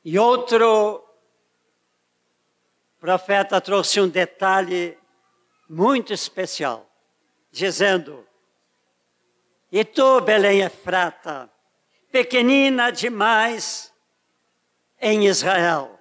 E 0.03 0.17
outro 0.17 1.05
profeta 2.99 3.59
trouxe 3.61 3.99
um 3.99 4.07
detalhe 4.07 4.97
muito 5.69 6.13
especial, 6.13 6.89
dizendo: 7.51 8.25
E 9.71 9.83
tu, 9.85 10.21
Belém 10.21 10.61
Efrata, 10.61 11.51
pequenina 12.11 12.91
demais 12.91 13.93
em 14.99 15.27
Israel, 15.27 15.99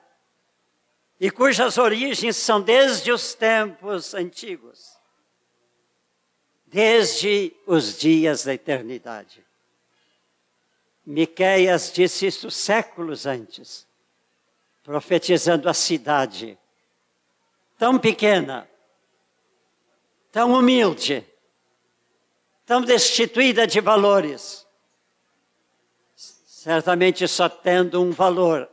e 1.21 1.31
cujas 1.31 1.79
origens 1.79 2.37
são 2.37 2.61
desde 2.61 3.11
os 3.11 3.35
tempos 3.35 4.15
antigos, 4.15 4.97
desde 6.67 7.55
os 7.67 7.99
dias 7.99 8.45
da 8.45 8.55
eternidade. 8.55 9.45
Miqueias 11.05 11.93
disse 11.93 12.27
isso 12.27 12.51
séculos 12.51 13.25
antes, 13.25 13.87
profetizando 14.83 15.69
a 15.69 15.75
cidade 15.75 16.59
tão 17.79 17.99
pequena, 17.99 18.69
tão 20.33 20.53
humilde, 20.53 21.25
tão 22.67 22.83
destituída 22.83 23.67
de 23.67 23.81
valores, 23.81 24.68
certamente 26.69 27.27
só 27.27 27.49
tendo 27.49 28.03
um 28.03 28.11
valor, 28.11 28.69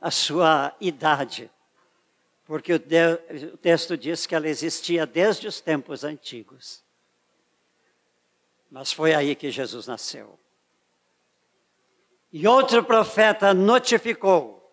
a 0.00 0.12
sua 0.12 0.72
idade, 0.80 1.50
porque 2.44 2.74
o, 2.74 2.78
de, 2.78 3.14
o 3.52 3.56
texto 3.56 3.96
diz 3.96 4.26
que 4.26 4.34
ela 4.36 4.46
existia 4.48 5.04
desde 5.04 5.48
os 5.48 5.60
tempos 5.60 6.04
antigos. 6.04 6.84
Mas 8.70 8.92
foi 8.92 9.12
aí 9.12 9.34
que 9.34 9.50
Jesus 9.50 9.88
nasceu. 9.88 10.38
E 12.32 12.46
outro 12.46 12.84
profeta 12.84 13.52
notificou: 13.52 14.72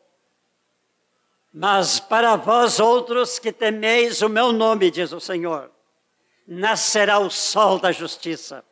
Mas 1.51 1.99
para 1.99 2.35
vós 2.35 2.79
outros 2.79 3.39
que 3.39 3.51
temeis 3.51 4.21
o 4.21 4.29
meu 4.29 4.53
nome, 4.53 4.91
diz 4.91 5.11
o 5.11 5.19
Senhor, 5.19 5.71
nascerá 6.47 7.17
o 7.17 7.31
sol 7.31 7.79
da 7.79 7.91
justiça, 7.91 8.63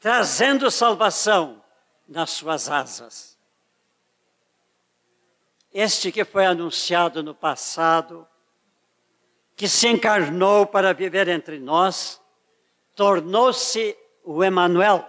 trazendo 0.00 0.70
salvação 0.70 1.62
nas 2.08 2.30
suas 2.30 2.68
asas. 2.68 3.38
Este 5.72 6.10
que 6.10 6.24
foi 6.24 6.46
anunciado 6.46 7.22
no 7.22 7.34
passado, 7.34 8.26
que 9.54 9.68
se 9.68 9.88
encarnou 9.88 10.66
para 10.66 10.92
viver 10.92 11.28
entre 11.28 11.58
nós, 11.58 12.20
tornou-se 12.94 13.96
o 14.24 14.42
Emanuel, 14.42 15.08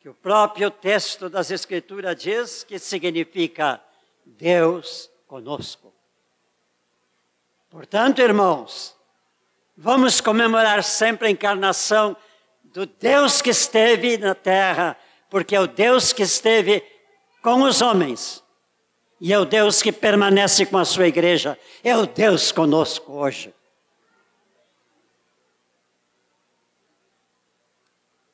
que 0.00 0.08
o 0.08 0.14
próprio 0.14 0.70
texto 0.70 1.28
das 1.28 1.50
Escrituras 1.50 2.16
diz 2.16 2.62
que 2.62 2.78
significa 2.78 3.82
Deus 4.24 5.10
conosco. 5.26 5.92
Portanto, 7.70 8.20
irmãos, 8.20 8.94
Vamos 9.76 10.20
comemorar 10.20 10.84
sempre 10.84 11.26
a 11.26 11.30
encarnação 11.30 12.16
do 12.62 12.86
Deus 12.86 13.42
que 13.42 13.50
esteve 13.50 14.16
na 14.16 14.32
terra, 14.32 14.96
porque 15.34 15.56
é 15.56 15.60
o 15.60 15.66
Deus 15.66 16.12
que 16.12 16.22
esteve 16.22 16.80
com 17.42 17.62
os 17.62 17.82
homens 17.82 18.40
e 19.20 19.32
é 19.32 19.38
o 19.40 19.44
Deus 19.44 19.82
que 19.82 19.90
permanece 19.90 20.64
com 20.64 20.78
a 20.78 20.84
sua 20.84 21.08
igreja, 21.08 21.58
é 21.82 21.96
o 21.96 22.06
Deus 22.06 22.52
conosco 22.52 23.14
hoje. 23.14 23.52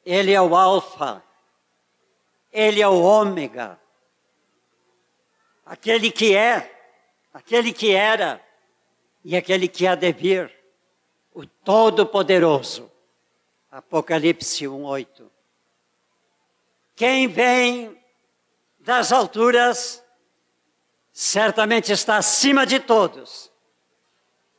Ele 0.05 0.31
é 0.31 0.43
o 0.43 0.55
Alfa, 0.55 1.25
ele 2.53 2.83
é 2.83 2.89
o 2.89 3.01
Ômega, 3.01 3.81
aquele 5.65 6.11
que 6.11 6.37
é, 6.37 6.71
aquele 7.33 7.73
que 7.73 7.95
era 7.95 8.45
e 9.25 9.39
aquele 9.39 9.69
que 9.69 9.87
há 9.87 9.95
de 9.95 10.13
vir, 10.13 10.55
o 11.33 11.47
Todo-Poderoso. 11.47 12.93
Apocalipse 13.71 14.67
1:8. 14.67 15.40
Quem 17.01 17.29
vem 17.29 17.99
das 18.79 19.11
alturas 19.11 20.05
certamente 21.11 21.91
está 21.91 22.19
acima 22.19 22.67
de 22.67 22.79
todos. 22.79 23.51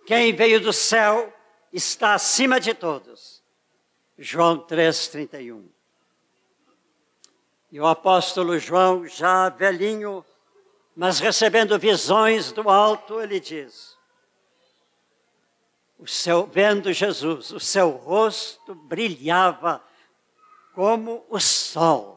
Quem 0.08 0.34
veio 0.34 0.60
do 0.60 0.74
céu 0.74 1.32
está 1.72 2.16
acima 2.16 2.60
de 2.60 2.74
todos. 2.74 3.44
João 4.18 4.58
3:31. 4.58 5.70
E 7.72 7.80
o 7.80 7.86
apóstolo 7.86 8.58
João, 8.58 9.06
já 9.06 9.48
velhinho, 9.50 10.26
mas 10.96 11.20
recebendo 11.20 11.78
visões 11.78 12.52
do 12.52 12.72
alto, 12.72 13.22
ele 13.22 13.40
diz: 13.40 13.96
o 16.00 16.08
seu, 16.08 16.48
vendo 16.48 16.92
Jesus, 16.92 17.52
o 17.52 17.60
seu 17.60 17.92
rosto 17.92 18.74
brilhava 18.74 19.80
como 20.74 21.24
o 21.30 21.40
sol 21.40 22.11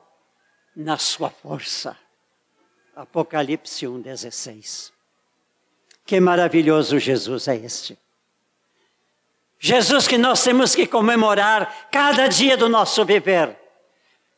na 0.74 0.98
sua 0.98 1.30
força. 1.30 1.96
Apocalipse 2.94 3.86
1,16. 3.86 4.92
Que 6.04 6.20
maravilhoso 6.20 6.98
Jesus 6.98 7.48
é 7.48 7.56
este. 7.56 7.98
Jesus 9.58 10.06
que 10.06 10.18
nós 10.18 10.42
temos 10.42 10.74
que 10.74 10.86
comemorar 10.86 11.88
cada 11.90 12.28
dia 12.28 12.56
do 12.56 12.68
nosso 12.68 13.04
viver, 13.04 13.58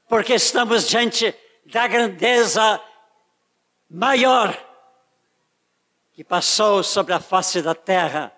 porque 0.09 0.35
estamos 0.35 0.87
diante 0.89 1.35
da 1.65 1.89
grandeza 1.89 2.81
maior 3.91 4.57
que 6.13 6.23
passou 6.23 6.83
sobre 6.83 7.13
a 7.13 7.21
face 7.21 7.61
da 7.61 7.75
terra 7.75 8.33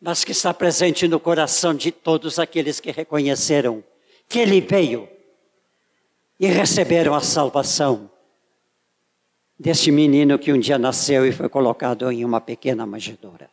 mas 0.00 0.24
que 0.24 0.32
está 0.32 0.54
presente 0.54 1.06
no 1.06 1.20
coração 1.20 1.74
de 1.74 1.92
todos 1.92 2.38
aqueles 2.38 2.80
que 2.80 2.90
reconheceram 2.90 3.84
que 4.28 4.38
Ele 4.38 4.60
veio 4.60 5.08
e 6.40 6.46
receberam 6.46 7.14
a 7.14 7.20
salvação 7.20 8.10
deste 9.58 9.92
menino 9.92 10.38
que 10.38 10.50
um 10.50 10.58
dia 10.58 10.78
nasceu 10.78 11.26
e 11.26 11.32
foi 11.32 11.50
colocado 11.50 12.10
em 12.10 12.24
uma 12.24 12.40
pequena 12.40 12.86
manjedoura. 12.86 13.50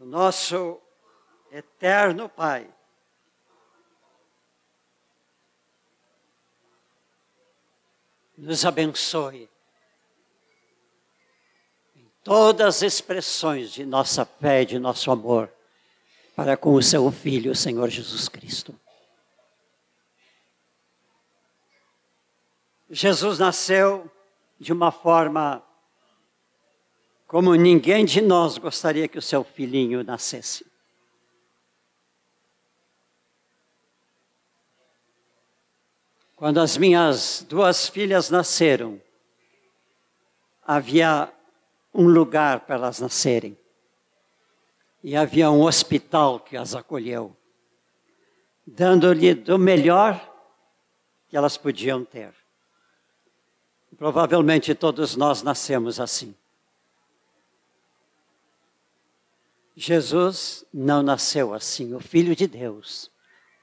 O 0.00 0.06
nosso 0.06 0.80
eterno 1.52 2.26
Pai 2.26 2.66
nos 8.38 8.64
abençoe 8.64 9.50
todas 12.26 12.78
as 12.78 12.82
expressões 12.82 13.70
de 13.70 13.86
nossa 13.86 14.24
fé 14.24 14.64
de 14.64 14.80
nosso 14.80 15.12
amor 15.12 15.48
para 16.34 16.56
com 16.56 16.74
o 16.74 16.82
seu 16.82 17.08
Filho, 17.12 17.52
o 17.52 17.54
Senhor 17.54 17.88
Jesus 17.88 18.28
Cristo. 18.28 18.74
Jesus 22.90 23.38
nasceu 23.38 24.10
de 24.58 24.72
uma 24.72 24.90
forma 24.90 25.62
como 27.28 27.54
ninguém 27.54 28.04
de 28.04 28.20
nós 28.20 28.58
gostaria 28.58 29.06
que 29.06 29.18
o 29.18 29.22
seu 29.22 29.44
filhinho 29.44 30.02
nascesse. 30.02 30.66
Quando 36.34 36.58
as 36.58 36.76
minhas 36.76 37.46
duas 37.48 37.88
filhas 37.88 38.30
nasceram, 38.30 39.00
havia 40.66 41.32
um 41.96 42.08
lugar 42.08 42.60
para 42.60 42.76
elas 42.76 43.00
nascerem. 43.00 43.56
E 45.02 45.16
havia 45.16 45.50
um 45.50 45.62
hospital 45.62 46.40
que 46.40 46.56
as 46.56 46.74
acolheu, 46.74 47.34
dando-lhe 48.66 49.34
do 49.34 49.58
melhor 49.58 50.20
que 51.28 51.36
elas 51.36 51.56
podiam 51.56 52.04
ter. 52.04 52.34
Provavelmente 53.96 54.74
todos 54.74 55.16
nós 55.16 55.42
nascemos 55.42 55.98
assim. 55.98 56.34
Jesus 59.74 60.64
não 60.72 61.02
nasceu 61.02 61.52
assim, 61.52 61.94
o 61.94 62.00
Filho 62.00 62.34
de 62.34 62.46
Deus, 62.46 63.10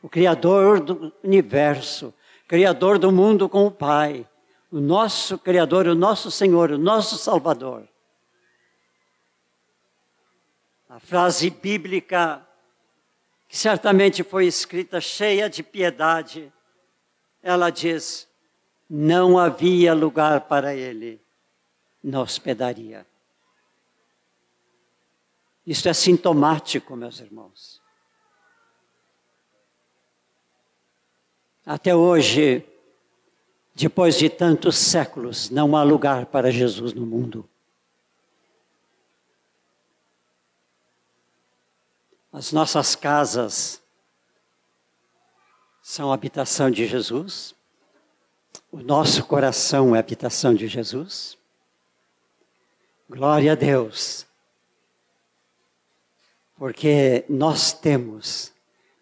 o 0.02 0.08
Criador 0.08 0.80
do 0.80 1.12
universo, 1.24 2.14
Criador 2.48 3.00
do 3.00 3.12
mundo 3.12 3.50
com 3.50 3.66
o 3.66 3.72
Pai, 3.72 4.28
o 4.72 4.80
nosso 4.80 5.38
Criador, 5.38 5.88
o 5.88 5.96
nosso 5.96 6.30
Senhor, 6.30 6.72
o 6.72 6.78
nosso 6.78 7.18
Salvador. 7.18 7.88
A 10.94 11.00
frase 11.00 11.50
bíblica, 11.50 12.48
que 13.50 13.58
certamente 13.58 14.24
foi 14.24 14.46
escrita 14.46 15.02
cheia 15.02 15.50
de 15.50 15.64
piedade, 15.64 16.54
ela 17.42 17.72
diz: 17.72 18.28
não 18.88 19.40
havia 19.40 19.92
lugar 19.96 20.42
para 20.42 20.76
ele 20.76 21.20
na 22.04 22.22
hospedaria. 22.22 23.08
Isso 25.66 25.90
é 25.90 25.94
sintomático, 25.94 26.96
meus 26.96 27.20
irmãos. 27.20 27.82
Até 31.66 31.96
hoje, 31.96 32.64
depois 33.74 34.16
de 34.16 34.30
tantos 34.30 34.78
séculos, 34.78 35.50
não 35.50 35.76
há 35.76 35.82
lugar 35.82 36.28
para 36.28 36.52
Jesus 36.52 36.94
no 36.94 37.04
mundo. 37.04 37.50
As 42.34 42.52
nossas 42.52 42.96
casas 42.96 43.80
são 45.84 46.12
habitação 46.12 46.72
de 46.72 46.88
Jesus. 46.88 47.54
O 48.72 48.80
nosso 48.80 49.24
coração 49.24 49.96
é 49.96 50.00
habitação 50.00 50.56
de 50.56 50.68
Jesus. 50.68 51.38
Glória 53.08 53.52
a 53.52 53.56
Deus. 53.56 54.26
Porque 56.56 57.24
nós 57.30 57.72
temos 57.72 58.52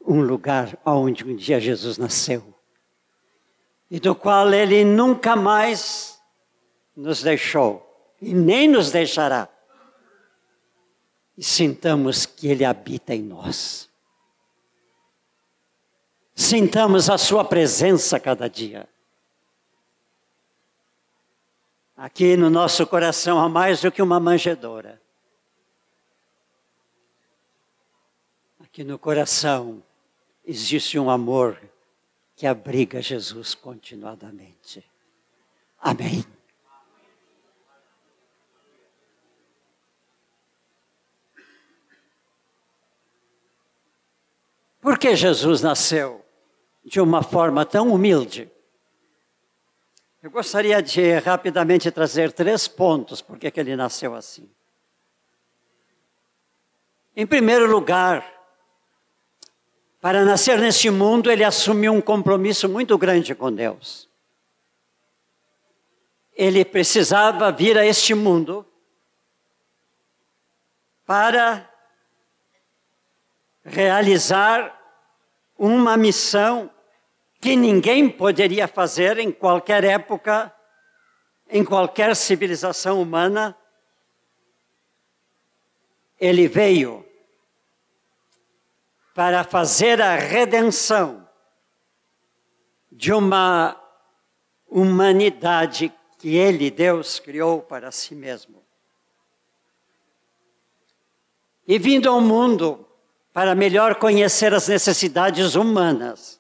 um 0.06 0.20
lugar 0.20 0.78
onde 0.86 1.24
um 1.24 1.34
dia 1.34 1.58
Jesus 1.62 1.98
nasceu 1.98 2.54
e 3.90 3.98
do 3.98 4.14
qual 4.14 4.54
ele 4.54 4.84
nunca 4.84 5.38
mais 5.38 6.20
nos 6.94 7.24
deixou 7.24 8.12
e 8.22 8.34
nem 8.34 8.68
nos 8.68 8.92
deixará. 8.92 9.48
E 11.42 11.44
sintamos 11.44 12.28
que 12.28 12.48
ele 12.50 12.64
habita 12.64 13.16
em 13.16 13.24
nós. 13.24 13.90
Sintamos 16.36 17.10
a 17.10 17.18
sua 17.18 17.44
presença 17.44 18.20
cada 18.20 18.48
dia. 18.48 18.88
Aqui 21.98 22.38
no 22.38 22.48
nosso 22.48 22.86
coração 22.86 23.40
há 23.40 23.50
mais 23.50 23.82
do 23.82 23.92
que 23.92 24.04
uma 24.04 24.20
manjedoura. 24.20 25.02
Aqui 28.60 28.84
no 28.84 29.00
coração 29.00 29.82
existe 30.46 31.00
um 31.00 31.10
amor 31.10 31.60
que 32.36 32.46
abriga 32.46 33.02
Jesus 33.02 33.56
continuadamente. 33.56 34.88
Amém. 35.80 36.24
Por 44.82 44.98
que 44.98 45.16
Jesus 45.16 45.62
nasceu 45.62 46.26
de 46.84 47.00
uma 47.00 47.22
forma 47.22 47.64
tão 47.64 47.94
humilde? 47.94 48.52
Eu 50.24 50.32
gostaria 50.32 50.82
de 50.82 51.20
rapidamente 51.20 51.90
trazer 51.92 52.32
três 52.32 52.68
pontos 52.68 53.22
por 53.22 53.38
que 53.38 53.52
ele 53.60 53.76
nasceu 53.76 54.16
assim. 54.16 54.50
Em 57.16 57.28
primeiro 57.28 57.70
lugar, 57.70 58.26
para 60.00 60.26
nascer 60.26 60.58
neste 60.60 60.90
mundo, 60.90 61.30
ele 61.30 61.44
assumiu 61.44 61.94
um 61.94 62.02
compromisso 62.02 62.68
muito 62.68 62.98
grande 62.98 63.36
com 63.36 63.52
Deus. 63.52 64.10
Ele 66.34 66.66
precisava 66.66 67.52
vir 67.52 67.78
a 67.78 67.86
este 67.86 68.16
mundo 68.16 68.66
para 71.06 71.71
realizar 73.64 74.80
uma 75.58 75.96
missão 75.96 76.70
que 77.40 77.56
ninguém 77.56 78.10
poderia 78.10 78.68
fazer 78.68 79.18
em 79.18 79.32
qualquer 79.32 79.84
época, 79.84 80.54
em 81.50 81.64
qualquer 81.64 82.16
civilização 82.16 83.02
humana. 83.02 83.58
Ele 86.20 86.48
veio 86.48 87.06
para 89.14 89.44
fazer 89.44 90.02
a 90.02 90.16
redenção 90.16 91.28
de 92.92 93.12
uma 93.12 93.80
humanidade 94.68 95.92
que 96.18 96.36
Ele, 96.36 96.70
Deus, 96.70 97.20
criou 97.20 97.62
para 97.62 97.92
si 97.92 98.14
mesmo. 98.14 98.64
E 101.68 101.80
vindo 101.80 102.08
ao 102.08 102.22
mundo 102.22 102.88
para 103.34 103.56
melhor 103.56 103.96
conhecer 103.96 104.54
as 104.54 104.68
necessidades 104.68 105.56
humanas, 105.56 106.40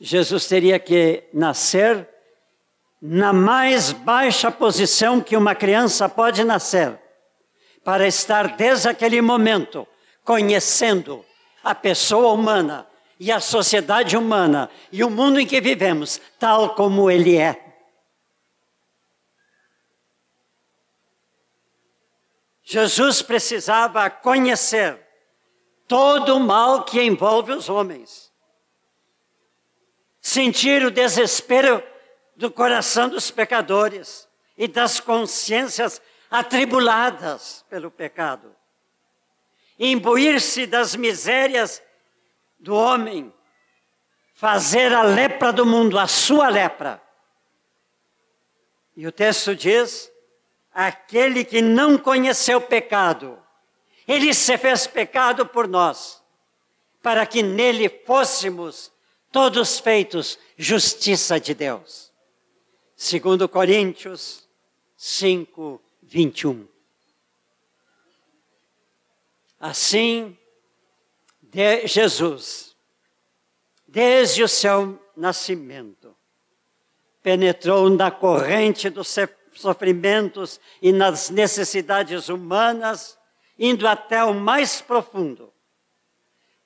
Jesus 0.00 0.46
teria 0.46 0.78
que 0.78 1.24
nascer 1.32 2.08
na 3.00 3.32
mais 3.32 3.92
baixa 3.92 4.50
posição 4.50 5.20
que 5.20 5.36
uma 5.36 5.54
criança 5.54 6.08
pode 6.08 6.42
nascer, 6.42 6.98
para 7.84 8.06
estar 8.06 8.56
desde 8.56 8.88
aquele 8.88 9.20
momento 9.20 9.86
conhecendo 10.24 11.24
a 11.62 11.74
pessoa 11.74 12.32
humana 12.32 12.86
e 13.18 13.32
a 13.32 13.40
sociedade 13.40 14.16
humana 14.16 14.70
e 14.92 15.02
o 15.02 15.10
mundo 15.10 15.40
em 15.40 15.46
que 15.46 15.60
vivemos, 15.60 16.20
tal 16.38 16.74
como 16.74 17.10
ele 17.10 17.36
é. 17.36 17.64
Jesus 22.62 23.22
precisava 23.22 24.10
conhecer 24.10 25.07
todo 25.88 26.36
o 26.36 26.40
mal 26.40 26.84
que 26.84 27.02
envolve 27.02 27.50
os 27.50 27.70
homens, 27.70 28.30
sentir 30.20 30.84
o 30.84 30.90
desespero 30.90 31.82
do 32.36 32.50
coração 32.50 33.08
dos 33.08 33.30
pecadores 33.30 34.28
e 34.56 34.68
das 34.68 35.00
consciências 35.00 36.00
atribuladas 36.30 37.64
pelo 37.70 37.90
pecado, 37.90 38.54
imbuir-se 39.78 40.66
das 40.66 40.94
misérias 40.94 41.82
do 42.60 42.74
homem, 42.74 43.32
fazer 44.34 44.92
a 44.92 45.02
lepra 45.02 45.52
do 45.52 45.64
mundo 45.64 45.98
a 45.98 46.06
sua 46.06 46.48
lepra. 46.48 47.02
E 48.94 49.06
o 49.06 49.12
texto 49.12 49.56
diz: 49.56 50.12
aquele 50.72 51.44
que 51.44 51.62
não 51.62 51.96
conheceu 51.96 52.60
pecado, 52.60 53.42
ele 54.08 54.32
se 54.32 54.56
fez 54.56 54.86
pecado 54.86 55.44
por 55.44 55.68
nós, 55.68 56.22
para 57.02 57.26
que 57.26 57.42
nele 57.42 57.90
fôssemos 58.06 58.90
todos 59.30 59.78
feitos 59.78 60.38
justiça 60.56 61.38
de 61.38 61.52
Deus. 61.52 62.10
Segundo 62.96 63.46
Coríntios 63.48 64.48
5, 64.96 65.80
21. 66.02 66.66
Assim, 69.60 70.36
de 71.42 71.86
Jesus, 71.86 72.74
desde 73.86 74.42
o 74.42 74.48
seu 74.48 74.98
nascimento, 75.16 76.16
penetrou 77.22 77.90
na 77.90 78.10
corrente 78.10 78.88
dos 78.88 79.14
sofrimentos 79.52 80.60
e 80.80 80.92
nas 80.92 81.28
necessidades 81.28 82.28
humanas, 82.28 83.17
indo 83.58 83.86
até 83.88 84.22
o 84.22 84.32
mais 84.32 84.80
profundo, 84.80 85.52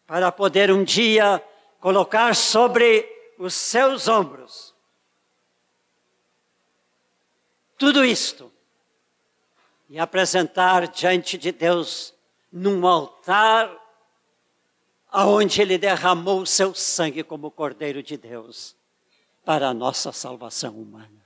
para 0.07 0.31
poder 0.31 0.71
um 0.71 0.85
dia 0.85 1.43
colocar 1.81 2.35
sobre 2.35 3.09
os 3.39 3.55
seus 3.55 4.09
ombros 4.09 4.73
tudo 7.83 8.05
isto 8.05 8.53
e 9.91 9.99
apresentar 9.99 10.87
diante 10.87 11.37
de 11.37 11.51
Deus 11.51 12.15
num 12.53 12.87
altar 12.87 13.77
aonde 15.11 15.61
ele 15.61 15.77
derramou 15.77 16.43
o 16.43 16.47
seu 16.47 16.73
sangue 16.77 17.25
como 17.25 17.51
Cordeiro 17.51 18.01
de 18.01 18.17
Deus 18.17 18.77
para 19.45 19.71
a 19.71 19.75
nossa 19.75 20.13
salvação 20.13 20.75
humana. 20.75 21.22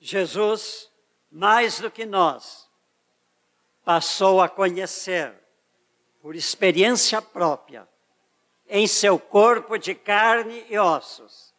Jesus, 0.00 0.90
mais 1.30 1.80
do 1.80 1.90
que 1.90 2.06
nós, 2.06 2.68
passou 3.84 4.40
a 4.40 4.48
conhecer, 4.48 5.34
por 6.20 6.36
experiência 6.36 7.22
própria, 7.22 7.88
em 8.68 8.86
seu 8.86 9.18
corpo 9.18 9.78
de 9.78 9.94
carne 9.94 10.64
e 10.68 10.78
ossos, 10.78 11.54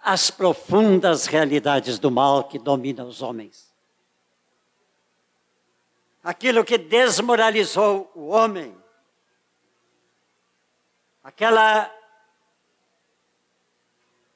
as 0.00 0.30
profundas 0.30 1.26
realidades 1.26 1.98
do 1.98 2.10
mal 2.10 2.44
que 2.44 2.58
domina 2.58 3.04
os 3.04 3.22
homens. 3.22 3.72
Aquilo 6.24 6.64
que 6.64 6.78
desmoralizou 6.78 8.10
o 8.14 8.28
homem, 8.28 8.76
aquela 11.22 11.92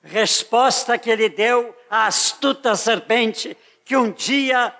resposta 0.07 0.97
que 0.97 1.11
ele 1.11 1.29
deu 1.29 1.77
à 1.90 2.07
astuta 2.07 2.75
serpente 2.77 3.57
que 3.85 3.97
um 3.97 4.11
dia 4.11 4.75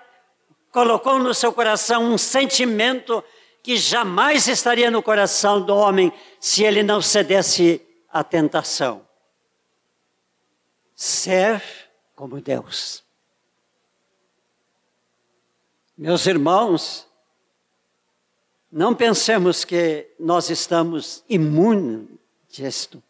colocou 0.71 1.19
no 1.19 1.33
seu 1.33 1.51
coração 1.51 2.03
um 2.03 2.17
sentimento 2.17 3.23
que 3.61 3.75
jamais 3.75 4.47
estaria 4.47 4.89
no 4.89 5.03
coração 5.03 5.61
do 5.61 5.75
homem 5.75 6.11
se 6.39 6.63
ele 6.63 6.81
não 6.81 7.01
cedesse 7.01 7.81
à 8.09 8.23
tentação. 8.23 9.05
Ser 10.95 11.61
como 12.15 12.41
Deus. 12.41 13.03
Meus 15.97 16.25
irmãos, 16.25 17.07
não 18.71 18.93
pensemos 18.93 19.65
que 19.65 20.09
nós 20.19 20.49
estamos 20.49 21.23
imunes 21.27 22.07
disto. 22.49 23.03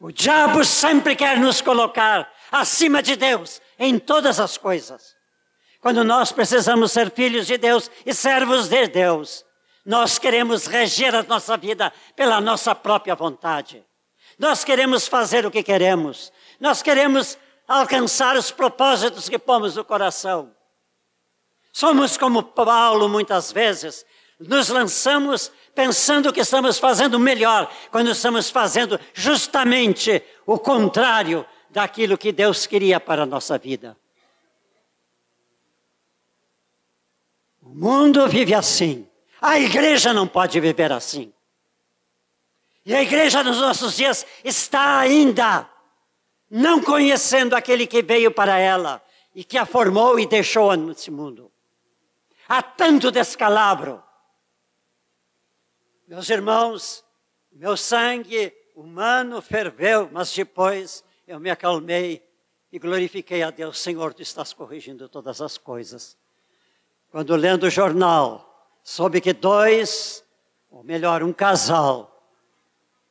O 0.00 0.12
diabo 0.12 0.64
sempre 0.64 1.16
quer 1.16 1.38
nos 1.38 1.60
colocar 1.60 2.32
acima 2.52 3.02
de 3.02 3.16
Deus 3.16 3.60
em 3.78 3.98
todas 3.98 4.38
as 4.38 4.56
coisas. 4.56 5.16
Quando 5.80 6.04
nós 6.04 6.30
precisamos 6.30 6.92
ser 6.92 7.10
filhos 7.10 7.46
de 7.46 7.58
Deus 7.58 7.90
e 8.06 8.14
servos 8.14 8.68
de 8.68 8.86
Deus, 8.88 9.44
nós 9.84 10.18
queremos 10.18 10.66
reger 10.66 11.14
a 11.14 11.22
nossa 11.22 11.56
vida 11.56 11.92
pela 12.14 12.40
nossa 12.40 12.74
própria 12.74 13.14
vontade. 13.14 13.84
Nós 14.38 14.62
queremos 14.62 15.08
fazer 15.08 15.44
o 15.44 15.50
que 15.50 15.62
queremos. 15.62 16.32
Nós 16.60 16.82
queremos 16.82 17.36
alcançar 17.66 18.36
os 18.36 18.50
propósitos 18.50 19.28
que 19.28 19.38
pomos 19.38 19.76
no 19.76 19.84
coração. 19.84 20.54
Somos 21.72 22.16
como 22.16 22.42
Paulo 22.42 23.08
muitas 23.08 23.52
vezes, 23.52 24.04
nos 24.38 24.68
lançamos 24.68 25.50
pensando 25.78 26.32
que 26.32 26.40
estamos 26.40 26.76
fazendo 26.76 27.20
melhor, 27.20 27.72
quando 27.92 28.10
estamos 28.10 28.50
fazendo 28.50 28.98
justamente 29.14 30.20
o 30.44 30.58
contrário 30.58 31.46
daquilo 31.70 32.18
que 32.18 32.32
Deus 32.32 32.66
queria 32.66 32.98
para 32.98 33.22
a 33.22 33.26
nossa 33.26 33.56
vida. 33.56 33.96
O 37.62 37.68
mundo 37.68 38.26
vive 38.26 38.54
assim. 38.54 39.08
A 39.40 39.60
igreja 39.60 40.12
não 40.12 40.26
pode 40.26 40.58
viver 40.58 40.90
assim. 40.90 41.32
E 42.84 42.92
a 42.92 43.00
igreja 43.00 43.44
nos 43.44 43.60
nossos 43.60 43.96
dias 43.96 44.26
está 44.42 44.98
ainda 44.98 45.70
não 46.50 46.82
conhecendo 46.82 47.54
aquele 47.54 47.86
que 47.86 48.02
veio 48.02 48.32
para 48.32 48.58
ela 48.58 49.00
e 49.32 49.44
que 49.44 49.56
a 49.56 49.64
formou 49.64 50.18
e 50.18 50.26
deixou 50.26 50.74
nesse 50.74 51.08
mundo. 51.08 51.52
Há 52.48 52.62
tanto 52.62 53.12
descalabro. 53.12 54.07
Meus 56.08 56.30
irmãos, 56.30 57.04
meu 57.52 57.76
sangue 57.76 58.50
humano 58.74 59.42
ferveu, 59.42 60.08
mas 60.10 60.32
depois 60.32 61.04
eu 61.26 61.38
me 61.38 61.50
acalmei 61.50 62.26
e 62.72 62.78
glorifiquei 62.78 63.42
a 63.42 63.50
Deus. 63.50 63.78
Senhor, 63.78 64.14
tu 64.14 64.22
estás 64.22 64.54
corrigindo 64.54 65.06
todas 65.06 65.42
as 65.42 65.58
coisas. 65.58 66.16
Quando 67.10 67.36
lendo 67.36 67.64
o 67.64 67.70
jornal, 67.70 68.72
soube 68.82 69.20
que 69.20 69.34
dois, 69.34 70.24
ou 70.70 70.82
melhor, 70.82 71.22
um 71.22 71.30
casal, 71.30 72.26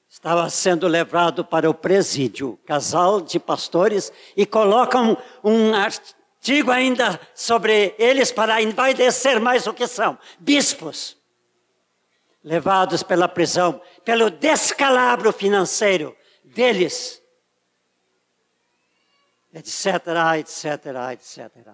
estava 0.10 0.50
sendo 0.50 0.88
levado 0.88 1.46
para 1.46 1.70
o 1.70 1.76
presídio, 1.76 2.60
casal 2.66 3.22
de 3.22 3.40
pastores, 3.40 4.12
e 4.36 4.44
colocam 4.44 5.16
um, 5.44 5.72
Digo 6.42 6.72
ainda 6.72 7.20
sobre 7.36 7.94
eles 8.00 8.32
para 8.32 8.60
envaidecer 8.60 9.40
mais 9.40 9.68
o 9.68 9.74
que 9.74 9.86
são: 9.86 10.18
bispos, 10.40 11.16
levados 12.48 13.04
pela 13.04 13.28
prisão, 13.28 13.82
pelo 14.06 14.30
descalabro 14.30 15.34
financeiro 15.34 16.16
deles, 16.46 17.22
etc, 19.54 19.84
etc, 20.40 20.86
etc. 21.12 21.74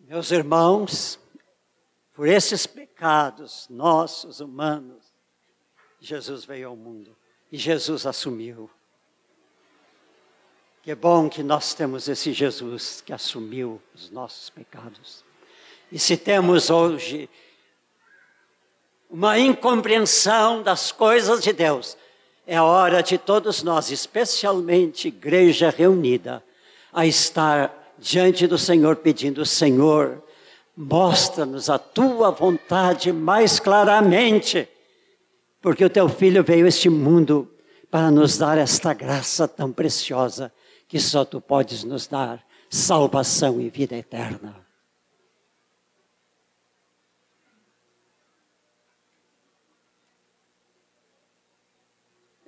Meus 0.00 0.32
irmãos, 0.32 1.20
por 2.12 2.26
esses 2.26 2.66
pecados 2.66 3.68
nossos, 3.70 4.40
humanos, 4.40 5.14
Jesus 6.00 6.44
veio 6.44 6.70
ao 6.70 6.76
mundo 6.76 7.16
e 7.52 7.56
Jesus 7.56 8.04
assumiu 8.04 8.68
Que 10.82 10.94
bom 10.96 11.28
que 11.28 11.44
nós 11.44 11.72
temos 11.72 12.08
esse 12.08 12.32
Jesus 12.32 13.00
que 13.00 13.12
assumiu 13.12 13.80
os 13.94 14.10
nossos 14.10 14.50
pecados. 14.50 15.24
E 15.92 15.98
se 15.98 16.16
temos 16.16 16.70
hoje 16.70 17.28
uma 19.10 19.38
incompreensão 19.38 20.62
das 20.62 20.92
coisas 20.92 21.42
de 21.42 21.52
Deus, 21.52 21.96
é 22.46 22.60
hora 22.60 23.02
de 23.02 23.18
todos 23.18 23.62
nós, 23.62 23.90
especialmente 23.90 25.08
igreja 25.08 25.70
reunida, 25.70 26.42
a 26.92 27.06
estar 27.06 27.94
diante 27.98 28.46
do 28.46 28.56
Senhor 28.56 28.96
pedindo: 28.96 29.44
Senhor, 29.44 30.22
mostra-nos 30.76 31.68
a 31.68 31.78
tua 31.78 32.30
vontade 32.30 33.12
mais 33.12 33.58
claramente, 33.58 34.68
porque 35.60 35.84
o 35.84 35.90
teu 35.90 36.08
filho 36.08 36.42
veio 36.42 36.64
a 36.64 36.68
este 36.68 36.88
mundo 36.88 37.48
para 37.90 38.10
nos 38.10 38.38
dar 38.38 38.56
esta 38.56 38.94
graça 38.94 39.48
tão 39.48 39.72
preciosa 39.72 40.52
que 40.88 40.98
só 40.98 41.24
tu 41.24 41.40
podes 41.40 41.84
nos 41.84 42.06
dar 42.06 42.44
salvação 42.68 43.60
e 43.60 43.68
vida 43.68 43.96
eterna. 43.96 44.69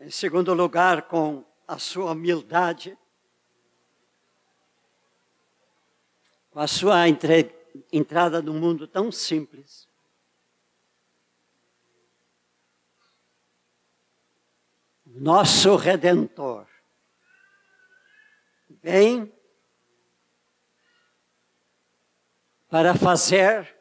Em 0.04 0.10
segundo 0.10 0.52
lugar, 0.52 1.02
com 1.02 1.44
a 1.64 1.78
sua 1.78 2.10
humildade, 2.10 2.98
com 6.50 6.58
a 6.58 6.66
sua 6.66 7.08
entre, 7.08 7.54
entrada 7.92 8.42
no 8.42 8.52
mundo 8.52 8.88
tão 8.88 9.12
simples, 9.12 9.88
nosso 15.06 15.76
Redentor 15.76 16.66
vem 18.68 19.32
para 22.68 22.96
fazer 22.96 23.71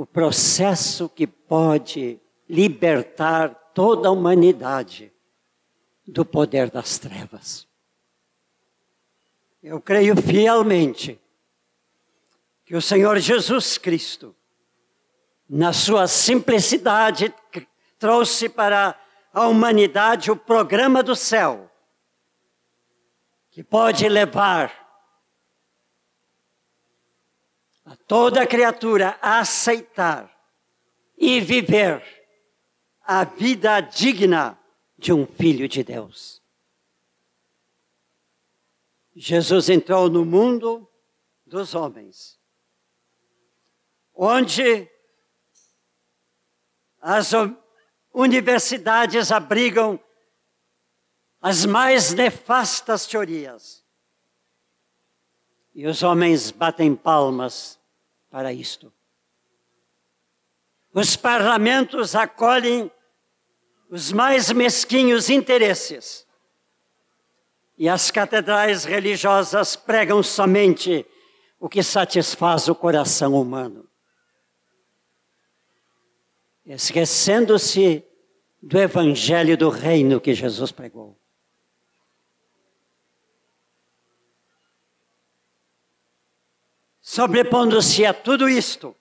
o 0.00 0.06
processo 0.06 1.10
que 1.10 1.26
pode 1.26 2.18
libertar 2.48 3.54
toda 3.74 4.08
a 4.08 4.10
humanidade 4.10 5.12
do 6.08 6.24
poder 6.24 6.70
das 6.70 6.96
trevas. 6.98 7.68
Eu 9.62 9.78
creio 9.78 10.16
fielmente 10.16 11.20
que 12.64 12.74
o 12.74 12.80
Senhor 12.80 13.18
Jesus 13.18 13.76
Cristo, 13.76 14.34
na 15.46 15.70
sua 15.70 16.08
simplicidade, 16.08 17.34
trouxe 17.98 18.48
para 18.48 18.98
a 19.34 19.48
humanidade 19.48 20.30
o 20.30 20.36
programa 20.36 21.02
do 21.02 21.14
céu, 21.14 21.70
que 23.50 23.62
pode 23.62 24.08
levar 24.08 24.72
a 27.79 27.79
toda 27.96 28.46
criatura 28.46 29.18
a 29.20 29.40
aceitar 29.40 30.30
e 31.16 31.40
viver 31.40 32.02
a 33.02 33.24
vida 33.24 33.80
digna 33.80 34.58
de 34.96 35.12
um 35.12 35.26
filho 35.26 35.66
de 35.68 35.82
Deus. 35.82 36.40
Jesus 39.16 39.68
entrou 39.68 40.08
no 40.08 40.24
mundo 40.24 40.88
dos 41.44 41.74
homens, 41.74 42.38
onde 44.14 44.88
as 47.00 47.32
universidades 48.12 49.32
abrigam 49.32 49.98
as 51.40 51.64
mais 51.64 52.12
nefastas 52.12 53.06
teorias. 53.06 53.84
E 55.74 55.86
os 55.86 56.02
homens 56.02 56.50
batem 56.50 56.94
palmas 56.94 57.79
para 58.30 58.52
isto. 58.52 58.92
Os 60.92 61.16
parlamentos 61.16 62.14
acolhem 62.14 62.90
os 63.90 64.12
mais 64.12 64.50
mesquinhos 64.52 65.28
interesses. 65.28 66.26
E 67.76 67.88
as 67.88 68.10
catedrais 68.10 68.84
religiosas 68.84 69.74
pregam 69.74 70.22
somente 70.22 71.06
o 71.58 71.68
que 71.68 71.82
satisfaz 71.82 72.68
o 72.68 72.74
coração 72.74 73.34
humano 73.34 73.90
esquecendo-se 76.74 78.04
do 78.62 78.78
evangelho 78.78 79.56
do 79.56 79.68
reino 79.68 80.20
que 80.20 80.34
Jesus 80.34 80.70
pregou. 80.70 81.19
Sobrepondo-se 87.10 88.06
a 88.06 88.14
tudo 88.14 88.48
isto, 88.48 88.94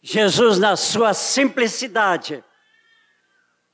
Jesus, 0.00 0.58
na 0.58 0.74
sua 0.74 1.12
simplicidade, 1.12 2.42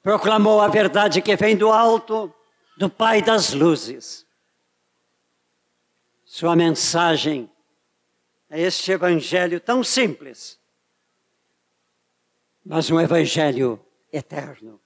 proclamou 0.02 0.60
a 0.60 0.66
verdade 0.66 1.22
que 1.22 1.36
vem 1.36 1.56
do 1.56 1.70
alto, 1.70 2.34
do 2.76 2.90
Pai 2.90 3.22
das 3.22 3.52
luzes. 3.52 4.26
Sua 6.24 6.56
mensagem 6.56 7.48
é 8.50 8.60
este 8.60 8.90
evangelho 8.90 9.60
tão 9.60 9.84
simples 9.84 10.60
mas 12.64 12.90
um 12.90 13.00
evangelho 13.00 13.84
eterno. 14.12 14.80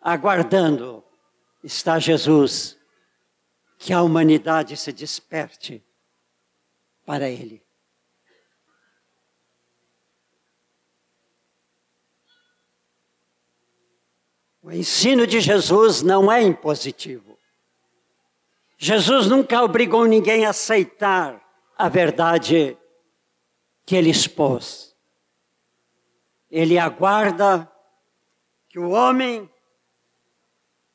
Aguardando 0.00 1.02
está 1.64 1.98
Jesus, 1.98 2.75
que 3.78 3.92
a 3.92 4.02
humanidade 4.02 4.76
se 4.76 4.92
desperte 4.92 5.84
para 7.04 7.28
Ele. 7.28 7.66
O 14.66 14.72
ensino 14.72 15.28
de 15.28 15.40
Jesus 15.40 16.02
não 16.02 16.30
é 16.30 16.42
impositivo. 16.42 17.38
Jesus 18.76 19.28
nunca 19.28 19.62
obrigou 19.62 20.06
ninguém 20.06 20.44
a 20.44 20.50
aceitar 20.50 21.40
a 21.78 21.88
verdade 21.88 22.76
que 23.84 23.94
ele 23.94 24.10
expôs. 24.10 24.92
Ele 26.50 26.78
aguarda 26.78 27.70
que 28.68 28.78
o 28.80 28.90
homem 28.90 29.48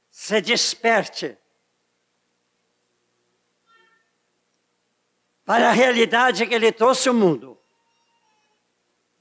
se 0.09 0.41
desperte 0.41 1.37
para 5.45 5.69
a 5.69 5.71
realidade 5.71 6.45
que 6.45 6.53
ele 6.53 6.71
trouxe 6.71 7.09
ao 7.09 7.15
mundo 7.15 7.57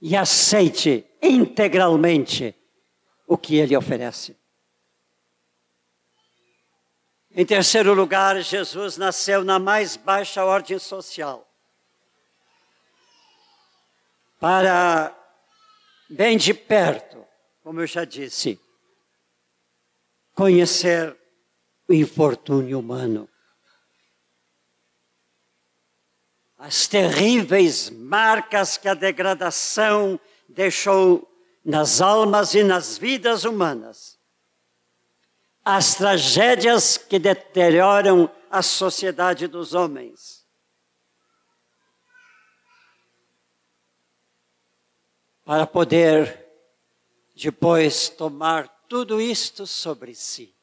e 0.01 0.17
aceite 0.17 1.07
integralmente 1.23 2.55
o 3.27 3.39
que 3.39 3.57
ele 3.57 3.77
oferece. 3.77 4.37
Em 7.33 7.47
terceiro 7.47 7.95
lugar, 7.95 8.41
Jesus 8.43 8.97
nasceu 8.97 9.45
na 9.45 9.59
mais 9.59 9.97
baixa 9.97 10.45
ordem 10.45 10.79
social. 10.81 11.49
Para 14.41 15.17
bem 16.09 16.37
de 16.37 16.53
perto, 16.53 17.25
como 17.63 17.81
eu 17.81 17.87
já 17.87 18.05
disse, 18.05 18.59
conhecer 20.35 21.17
o 21.87 21.93
infortúnio 21.93 22.81
humano. 22.81 23.30
As 26.63 26.87
terríveis 26.87 27.89
marcas 27.89 28.77
que 28.77 28.87
a 28.87 28.93
degradação 28.93 30.21
deixou 30.47 31.27
nas 31.65 32.03
almas 32.03 32.55
e 32.55 32.63
nas 32.63 32.99
vidas 32.99 33.45
humanas. 33.45 34.19
As 35.65 35.95
tragédias 35.95 36.99
que 36.99 37.19
deterioram 37.19 38.31
a 38.51 38.61
sociedade 38.61 39.47
dos 39.47 39.73
homens 39.73 40.47
para 45.47 45.67
poder 45.67 46.47
depois 47.35 48.11
tomar 48.11 48.69
tudo 48.87 49.19
isto 49.19 49.67
sobre 49.67 50.15
si. 50.15 50.55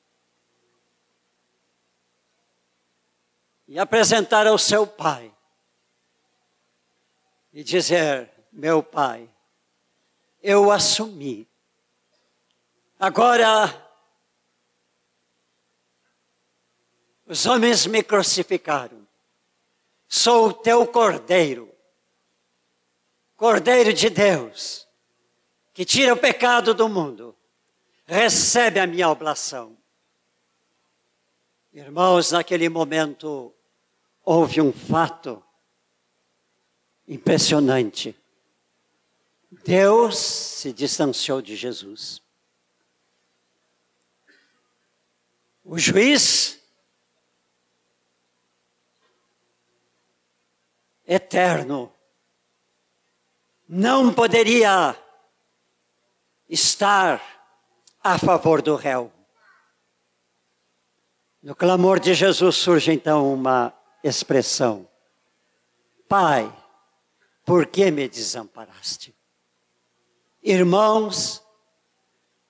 E 3.68 3.80
apresentar 3.80 4.46
ao 4.46 4.60
seu 4.60 4.86
pai. 4.86 5.36
E 7.58 7.64
dizer: 7.64 8.30
Meu 8.52 8.84
pai, 8.84 9.28
eu 10.44 10.72
assumi. 10.72 11.50
Agora, 13.00 13.90
os 17.26 17.48
homens 17.48 17.88
me 17.88 18.04
crucificaram. 18.04 19.08
Sou 20.08 20.50
o 20.50 20.54
teu 20.54 20.86
cordeiro 20.86 21.76
Cordeiro 23.36 23.92
de 23.92 24.10
Deus, 24.12 24.88
que 25.74 25.84
tira 25.84 26.14
o 26.14 26.18
pecado 26.18 26.76
do 26.76 26.88
mundo, 26.88 27.36
recebe 28.06 28.80
a 28.80 28.86
minha 28.86 29.10
oblação. 29.10 29.76
Irmãos, 31.74 32.32
naquele 32.32 32.70
momento 32.70 33.52
houve 34.24 34.62
um 34.62 34.72
fato 34.72 35.44
impressionante. 37.08 38.16
Deus 39.66 40.18
se 40.18 40.74
distanciou 40.74 41.42
de 41.42 41.56
Jesus. 41.56 42.22
O 45.64 45.78
juiz 45.78 46.62
eterno 51.06 51.92
não 53.68 54.14
poderia 54.14 54.96
estar 56.50 57.22
a 58.02 58.18
favor 58.18 58.62
do 58.62 58.76
réu. 58.76 59.12
No 61.42 61.56
clamor 61.56 62.00
de 62.00 62.14
Jesus 62.14 62.56
surge 62.56 62.92
então 62.92 63.34
uma 63.34 63.74
expressão: 64.04 64.88
Pai, 66.08 66.52
por 67.48 67.66
que 67.66 67.90
me 67.90 68.10
desamparaste? 68.10 69.16
Irmãos, 70.44 71.42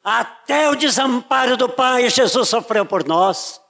até 0.04 0.72
o 0.72 0.76
desamparo 0.76 1.56
do 1.56 1.70
Pai, 1.70 2.10
Jesus 2.10 2.50
sofreu 2.50 2.84
por 2.84 3.06
nós. 3.06 3.62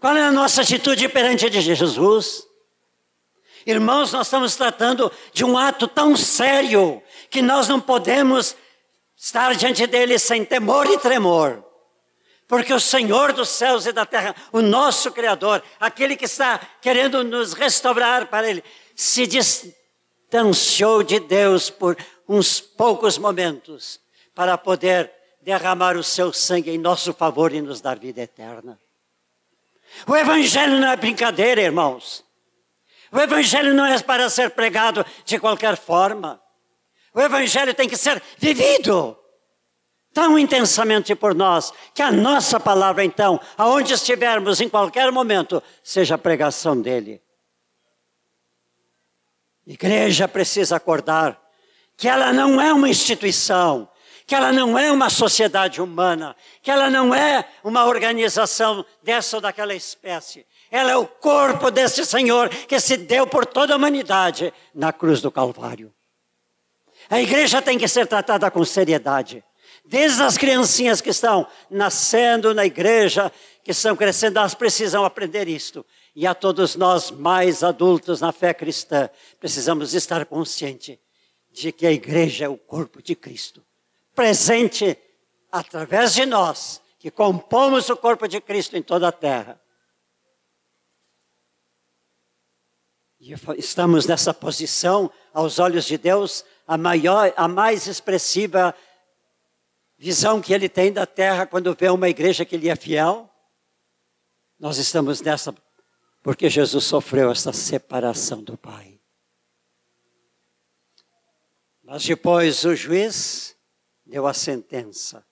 Qual 0.00 0.16
é 0.16 0.24
a 0.24 0.32
nossa 0.32 0.62
atitude 0.62 1.08
perante 1.08 1.48
de 1.48 1.60
Jesus? 1.60 2.44
Irmãos, 3.64 4.12
nós 4.12 4.26
estamos 4.26 4.56
tratando 4.56 5.12
de 5.32 5.44
um 5.44 5.56
ato 5.56 5.86
tão 5.86 6.16
sério 6.16 7.00
que 7.30 7.40
nós 7.40 7.68
não 7.68 7.80
podemos 7.80 8.56
estar 9.16 9.54
diante 9.54 9.86
dele 9.86 10.18
sem 10.18 10.44
temor 10.44 10.90
e 10.90 10.98
tremor. 10.98 11.64
Porque 12.48 12.72
o 12.72 12.80
Senhor 12.80 13.34
dos 13.34 13.50
céus 13.50 13.84
e 13.84 13.92
da 13.92 14.06
terra, 14.06 14.34
o 14.50 14.62
nosso 14.62 15.12
Criador, 15.12 15.62
aquele 15.78 16.16
que 16.16 16.24
está 16.24 16.58
querendo 16.80 17.22
nos 17.22 17.52
restaurar 17.52 18.26
para 18.28 18.48
Ele, 18.48 18.64
se 18.98 19.28
distanciou 19.28 21.04
de 21.04 21.20
Deus 21.20 21.70
por 21.70 21.96
uns 22.28 22.60
poucos 22.60 23.16
momentos 23.16 24.00
para 24.34 24.58
poder 24.58 25.12
derramar 25.40 25.96
o 25.96 26.02
seu 26.02 26.32
sangue 26.32 26.72
em 26.72 26.78
nosso 26.78 27.12
favor 27.12 27.54
e 27.54 27.60
nos 27.60 27.80
dar 27.80 27.96
vida 27.96 28.22
eterna. 28.22 28.76
O 30.04 30.16
Evangelho 30.16 30.80
não 30.80 30.90
é 30.90 30.96
brincadeira, 30.96 31.60
irmãos. 31.60 32.24
O 33.12 33.20
Evangelho 33.20 33.72
não 33.72 33.86
é 33.86 34.02
para 34.02 34.28
ser 34.28 34.50
pregado 34.50 35.06
de 35.24 35.38
qualquer 35.38 35.76
forma. 35.76 36.42
O 37.14 37.20
Evangelho 37.20 37.72
tem 37.74 37.88
que 37.88 37.96
ser 37.96 38.20
vivido 38.36 39.16
tão 40.12 40.36
intensamente 40.36 41.14
por 41.14 41.36
nós, 41.36 41.72
que 41.94 42.02
a 42.02 42.10
nossa 42.10 42.58
palavra, 42.58 43.04
então, 43.04 43.40
aonde 43.56 43.92
estivermos, 43.92 44.60
em 44.60 44.68
qualquer 44.68 45.12
momento, 45.12 45.62
seja 45.84 46.16
a 46.16 46.18
pregação 46.18 46.80
dele. 46.80 47.22
Igreja 49.68 50.26
precisa 50.26 50.76
acordar 50.76 51.38
que 51.94 52.08
ela 52.08 52.32
não 52.32 52.58
é 52.58 52.72
uma 52.72 52.88
instituição, 52.88 53.86
que 54.26 54.34
ela 54.34 54.50
não 54.50 54.78
é 54.78 54.90
uma 54.90 55.10
sociedade 55.10 55.82
humana, 55.82 56.34
que 56.62 56.70
ela 56.70 56.88
não 56.88 57.14
é 57.14 57.46
uma 57.62 57.84
organização 57.84 58.82
dessa 59.02 59.36
ou 59.36 59.42
daquela 59.42 59.74
espécie. 59.74 60.46
Ela 60.70 60.92
é 60.92 60.96
o 60.96 61.06
corpo 61.06 61.70
desse 61.70 62.06
Senhor 62.06 62.48
que 62.48 62.80
se 62.80 62.96
deu 62.96 63.26
por 63.26 63.44
toda 63.44 63.74
a 63.74 63.76
humanidade 63.76 64.54
na 64.74 64.90
cruz 64.90 65.20
do 65.20 65.30
Calvário. 65.30 65.92
A 67.10 67.20
igreja 67.20 67.60
tem 67.60 67.76
que 67.76 67.88
ser 67.88 68.06
tratada 68.06 68.50
com 68.50 68.64
seriedade. 68.64 69.44
Desde 69.84 70.22
as 70.22 70.38
criancinhas 70.38 71.02
que 71.02 71.10
estão 71.10 71.46
nascendo 71.70 72.54
na 72.54 72.64
igreja, 72.64 73.30
que 73.62 73.72
estão 73.72 73.94
crescendo, 73.94 74.38
elas 74.38 74.54
precisam 74.54 75.04
aprender 75.04 75.46
isto. 75.46 75.84
E 76.20 76.26
a 76.26 76.34
todos 76.34 76.74
nós, 76.74 77.12
mais 77.12 77.62
adultos 77.62 78.20
na 78.20 78.32
fé 78.32 78.52
cristã, 78.52 79.08
precisamos 79.38 79.94
estar 79.94 80.26
conscientes 80.26 80.98
de 81.52 81.70
que 81.70 81.86
a 81.86 81.92
igreja 81.92 82.46
é 82.46 82.48
o 82.48 82.58
corpo 82.58 83.00
de 83.00 83.14
Cristo. 83.14 83.64
Presente 84.16 84.98
através 85.52 86.14
de 86.14 86.26
nós, 86.26 86.82
que 86.98 87.08
compomos 87.08 87.88
o 87.88 87.96
corpo 87.96 88.26
de 88.26 88.40
Cristo 88.40 88.76
em 88.76 88.82
toda 88.82 89.06
a 89.06 89.12
terra. 89.12 89.60
E 93.20 93.32
estamos 93.56 94.04
nessa 94.04 94.34
posição, 94.34 95.08
aos 95.32 95.60
olhos 95.60 95.84
de 95.84 95.96
Deus, 95.96 96.44
a 96.66 96.76
maior, 96.76 97.32
a 97.36 97.46
mais 97.46 97.86
expressiva 97.86 98.74
visão 99.96 100.40
que 100.40 100.52
ele 100.52 100.68
tem 100.68 100.92
da 100.92 101.06
terra 101.06 101.46
quando 101.46 101.76
vê 101.76 101.88
uma 101.88 102.08
igreja 102.08 102.44
que 102.44 102.56
lhe 102.56 102.68
é 102.68 102.74
fiel. 102.74 103.30
Nós 104.58 104.78
estamos 104.78 105.20
nessa 105.20 105.54
porque 106.22 106.50
Jesus 106.50 106.84
sofreu 106.84 107.30
essa 107.30 107.52
separação 107.52 108.42
do 108.42 108.56
Pai. 108.56 109.00
Mas 111.82 112.04
depois 112.04 112.64
o 112.64 112.74
juiz 112.74 113.56
deu 114.04 114.26
a 114.26 114.34
sentença. 114.34 115.24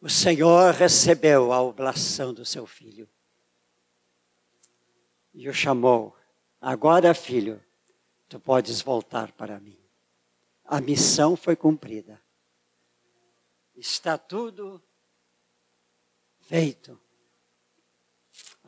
O 0.00 0.08
Senhor 0.08 0.72
recebeu 0.72 1.52
a 1.52 1.60
oblação 1.60 2.32
do 2.32 2.44
seu 2.44 2.66
filho 2.66 3.08
e 5.34 5.48
o 5.48 5.54
chamou: 5.54 6.16
Agora, 6.60 7.14
filho, 7.14 7.62
tu 8.28 8.40
podes 8.40 8.80
voltar 8.80 9.32
para 9.32 9.60
mim. 9.60 9.78
A 10.64 10.80
missão 10.80 11.36
foi 11.36 11.56
cumprida. 11.56 12.20
Está 13.76 14.16
tudo 14.16 14.82
feito. 16.40 17.00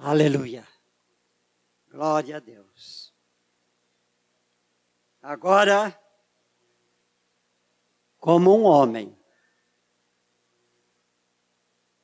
Aleluia. 0.04 0.66
Glória 1.88 2.38
a 2.38 2.40
Deus. 2.40 3.14
Agora, 5.22 5.96
como 8.18 8.52
um 8.58 8.64
homem, 8.64 9.16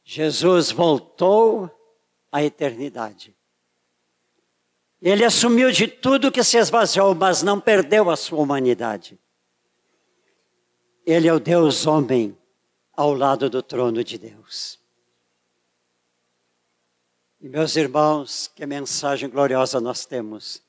Jesus 0.04 0.70
voltou 0.70 1.68
à 2.30 2.40
eternidade. 2.44 3.36
Ele 5.02 5.24
assumiu 5.24 5.72
de 5.72 5.88
tudo 5.88 6.30
que 6.30 6.44
se 6.44 6.56
esvaziou, 6.56 7.16
mas 7.16 7.42
não 7.42 7.60
perdeu 7.60 8.10
a 8.10 8.16
sua 8.16 8.38
humanidade. 8.38 9.18
Ele 11.04 11.26
é 11.26 11.32
o 11.32 11.40
Deus 11.40 11.84
homem 11.84 12.38
ao 12.92 13.12
lado 13.12 13.50
do 13.50 13.60
trono 13.60 14.04
de 14.04 14.16
Deus. 14.18 14.77
E 17.40 17.48
meus 17.48 17.76
irmãos, 17.76 18.48
que 18.48 18.66
mensagem 18.66 19.30
gloriosa 19.30 19.80
nós 19.80 20.04
temos. 20.04 20.60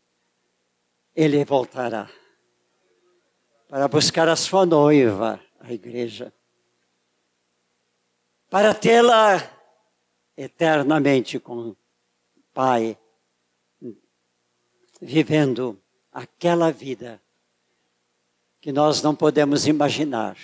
Ele 1.16 1.44
voltará 1.44 2.10
para 3.68 3.88
buscar 3.88 4.28
a 4.30 4.36
sua 4.36 4.66
noiva, 4.66 5.40
a 5.60 5.74
igreja, 5.74 6.34
para 8.50 8.74
tê-la 8.74 9.38
eternamente 10.38 11.40
com 11.40 11.70
o 11.70 11.78
Pai 12.54 12.98
vivendo 15.02 15.82
aquela 16.12 16.72
vida 16.72 17.22
que 18.60 18.72
nós 18.72 19.02
não 19.02 19.16
podemos 19.16 19.66
imaginar, 19.66 20.38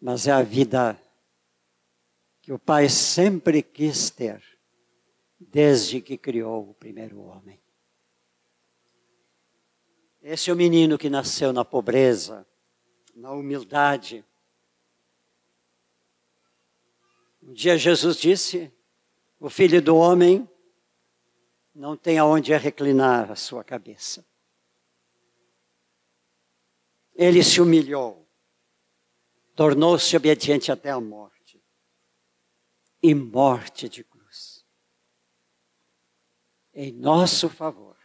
mas 0.00 0.26
é 0.26 0.32
a 0.32 0.42
vida 0.42 1.00
que 2.44 2.52
o 2.52 2.58
Pai 2.58 2.90
sempre 2.90 3.62
quis 3.62 4.10
ter, 4.10 4.44
desde 5.40 6.02
que 6.02 6.18
criou 6.18 6.68
o 6.68 6.74
primeiro 6.74 7.18
homem. 7.22 7.58
Esse 10.20 10.50
é 10.50 10.52
o 10.52 10.56
menino 10.56 10.98
que 10.98 11.08
nasceu 11.08 11.54
na 11.54 11.64
pobreza, 11.64 12.46
na 13.14 13.30
humildade. 13.30 14.22
Um 17.42 17.54
dia 17.54 17.78
Jesus 17.78 18.18
disse: 18.18 18.70
O 19.40 19.48
filho 19.48 19.80
do 19.80 19.96
homem 19.96 20.46
não 21.74 21.96
tem 21.96 22.18
aonde 22.18 22.54
reclinar 22.54 23.32
a 23.32 23.36
sua 23.36 23.64
cabeça. 23.64 24.22
Ele 27.14 27.42
se 27.42 27.58
humilhou, 27.58 28.28
tornou-se 29.56 30.14
obediente 30.14 30.70
até 30.70 30.90
a 30.90 31.00
morte 31.00 31.33
e 33.06 33.14
morte 33.14 33.86
de 33.86 34.02
cruz. 34.02 34.64
Em 36.72 36.90
nosso 36.90 37.50
favor. 37.50 37.98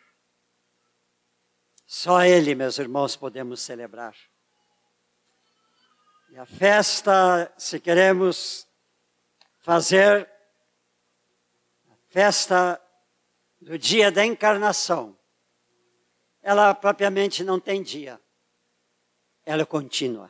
Só 1.85 2.21
Ele, 2.25 2.53
meus 2.53 2.77
irmãos, 2.77 3.15
podemos 3.15 3.61
celebrar. 3.61 4.13
E 6.31 6.37
a 6.37 6.45
festa, 6.45 7.49
se 7.57 7.79
queremos 7.79 8.67
fazer, 9.59 10.29
a 11.89 11.95
festa 12.09 12.81
do 13.61 13.79
dia 13.79 14.11
da 14.11 14.25
encarnação 14.25 15.17
ela 16.41 16.75
propriamente 16.75 17.41
não 17.41 17.57
tem 17.57 17.81
dia. 17.81 18.19
Ela 19.45 19.61
é 19.61 19.65
contínua. 19.65 20.29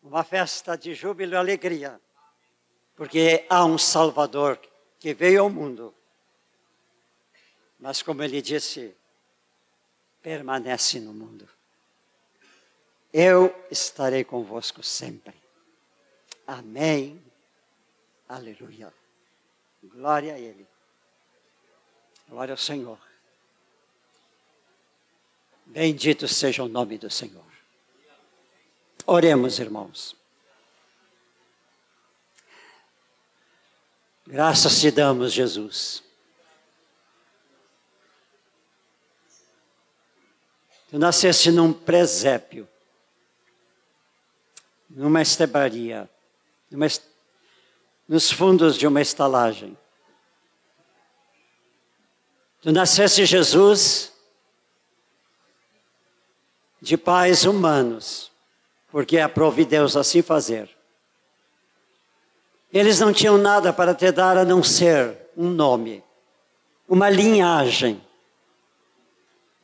Uma 0.00 0.24
festa 0.24 0.74
de 0.74 0.94
júbilo 0.94 1.34
e 1.34 1.36
alegria. 1.36 2.00
Porque 2.98 3.46
há 3.48 3.64
um 3.64 3.78
Salvador 3.78 4.60
que 4.98 5.14
veio 5.14 5.42
ao 5.42 5.48
mundo. 5.48 5.94
Mas, 7.78 8.02
como 8.02 8.24
ele 8.24 8.42
disse, 8.42 8.92
permanece 10.20 10.98
no 10.98 11.14
mundo. 11.14 11.48
Eu 13.12 13.54
estarei 13.70 14.24
convosco 14.24 14.82
sempre. 14.82 15.32
Amém. 16.44 17.22
Aleluia. 18.28 18.92
Glória 19.80 20.34
a 20.34 20.38
Ele. 20.40 20.66
Glória 22.28 22.52
ao 22.52 22.58
Senhor. 22.58 22.98
Bendito 25.64 26.26
seja 26.26 26.64
o 26.64 26.68
nome 26.68 26.98
do 26.98 27.08
Senhor. 27.08 27.46
Oremos, 29.06 29.60
irmãos. 29.60 30.17
Graças 34.30 34.78
te 34.78 34.90
damos, 34.90 35.32
Jesus. 35.32 36.02
Tu 40.90 40.98
nasceste 40.98 41.50
num 41.50 41.72
presépio, 41.72 42.68
numa 44.90 45.22
estebaria, 45.22 46.10
numa, 46.70 46.86
nos 48.06 48.30
fundos 48.30 48.76
de 48.76 48.86
uma 48.86 49.00
estalagem. 49.00 49.74
Tu 52.60 52.70
nasceste, 52.70 53.24
Jesus, 53.24 54.12
de 56.82 56.98
pais 56.98 57.46
humanos, 57.46 58.30
porque 58.90 59.18
aprove 59.18 59.64
Deus 59.64 59.96
assim 59.96 60.20
fazer. 60.20 60.77
Eles 62.72 63.00
não 63.00 63.12
tinham 63.12 63.38
nada 63.38 63.72
para 63.72 63.94
te 63.94 64.10
dar 64.12 64.36
a 64.36 64.44
não 64.44 64.62
ser 64.62 65.16
um 65.36 65.48
nome, 65.48 66.04
uma 66.88 67.08
linhagem. 67.08 68.00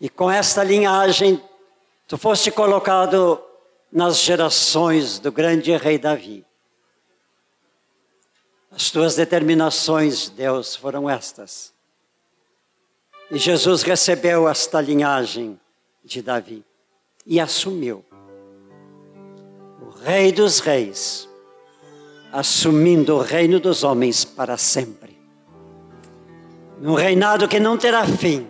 E 0.01 0.09
com 0.09 0.31
esta 0.31 0.65
linhagem, 0.65 1.43
tu 2.09 2.17
foste 2.17 2.51
colocado 2.51 3.43
nas 3.93 4.19
gerações 4.19 5.19
do 5.19 5.31
grande 5.31 5.77
rei 5.77 5.99
Davi. 5.99 6.45
As 8.71 8.91
tuas 8.91 9.15
determinações, 9.15 10.29
Deus, 10.31 10.75
foram 10.75 11.09
estas. 11.09 11.73
E 13.31 13.39
Jesus 13.39 13.83
recebeu 13.83 14.49
esta 14.49 14.81
linhagem 14.81 15.59
de 16.03 16.21
Davi 16.21 16.65
e 17.25 17.41
assumiu. 17.41 18.05
O 19.81 19.91
Rei 19.91 20.33
dos 20.33 20.59
Reis, 20.59 21.29
assumindo 22.35 23.15
o 23.15 23.21
reino 23.21 23.61
dos 23.61 23.85
homens 23.85 24.25
para 24.25 24.57
sempre. 24.59 25.17
Num 26.81 26.95
reinado 26.95 27.47
que 27.47 27.61
não 27.61 27.79
terá 27.79 28.05
fim. 28.05 28.49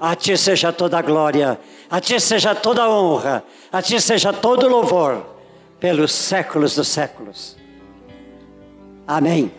A 0.00 0.16
ti 0.16 0.36
seja 0.36 0.72
toda 0.72 0.98
a 0.98 1.02
glória, 1.02 1.58
a 1.88 2.00
ti 2.00 2.18
seja 2.18 2.52
toda 2.52 2.82
a 2.82 2.90
honra, 2.90 3.44
a 3.70 3.80
ti 3.80 4.00
seja 4.00 4.32
todo 4.32 4.66
o 4.66 4.68
louvor, 4.68 5.24
pelos 5.78 6.10
séculos 6.10 6.74
dos 6.74 6.88
séculos. 6.88 7.56
Amém. 9.06 9.52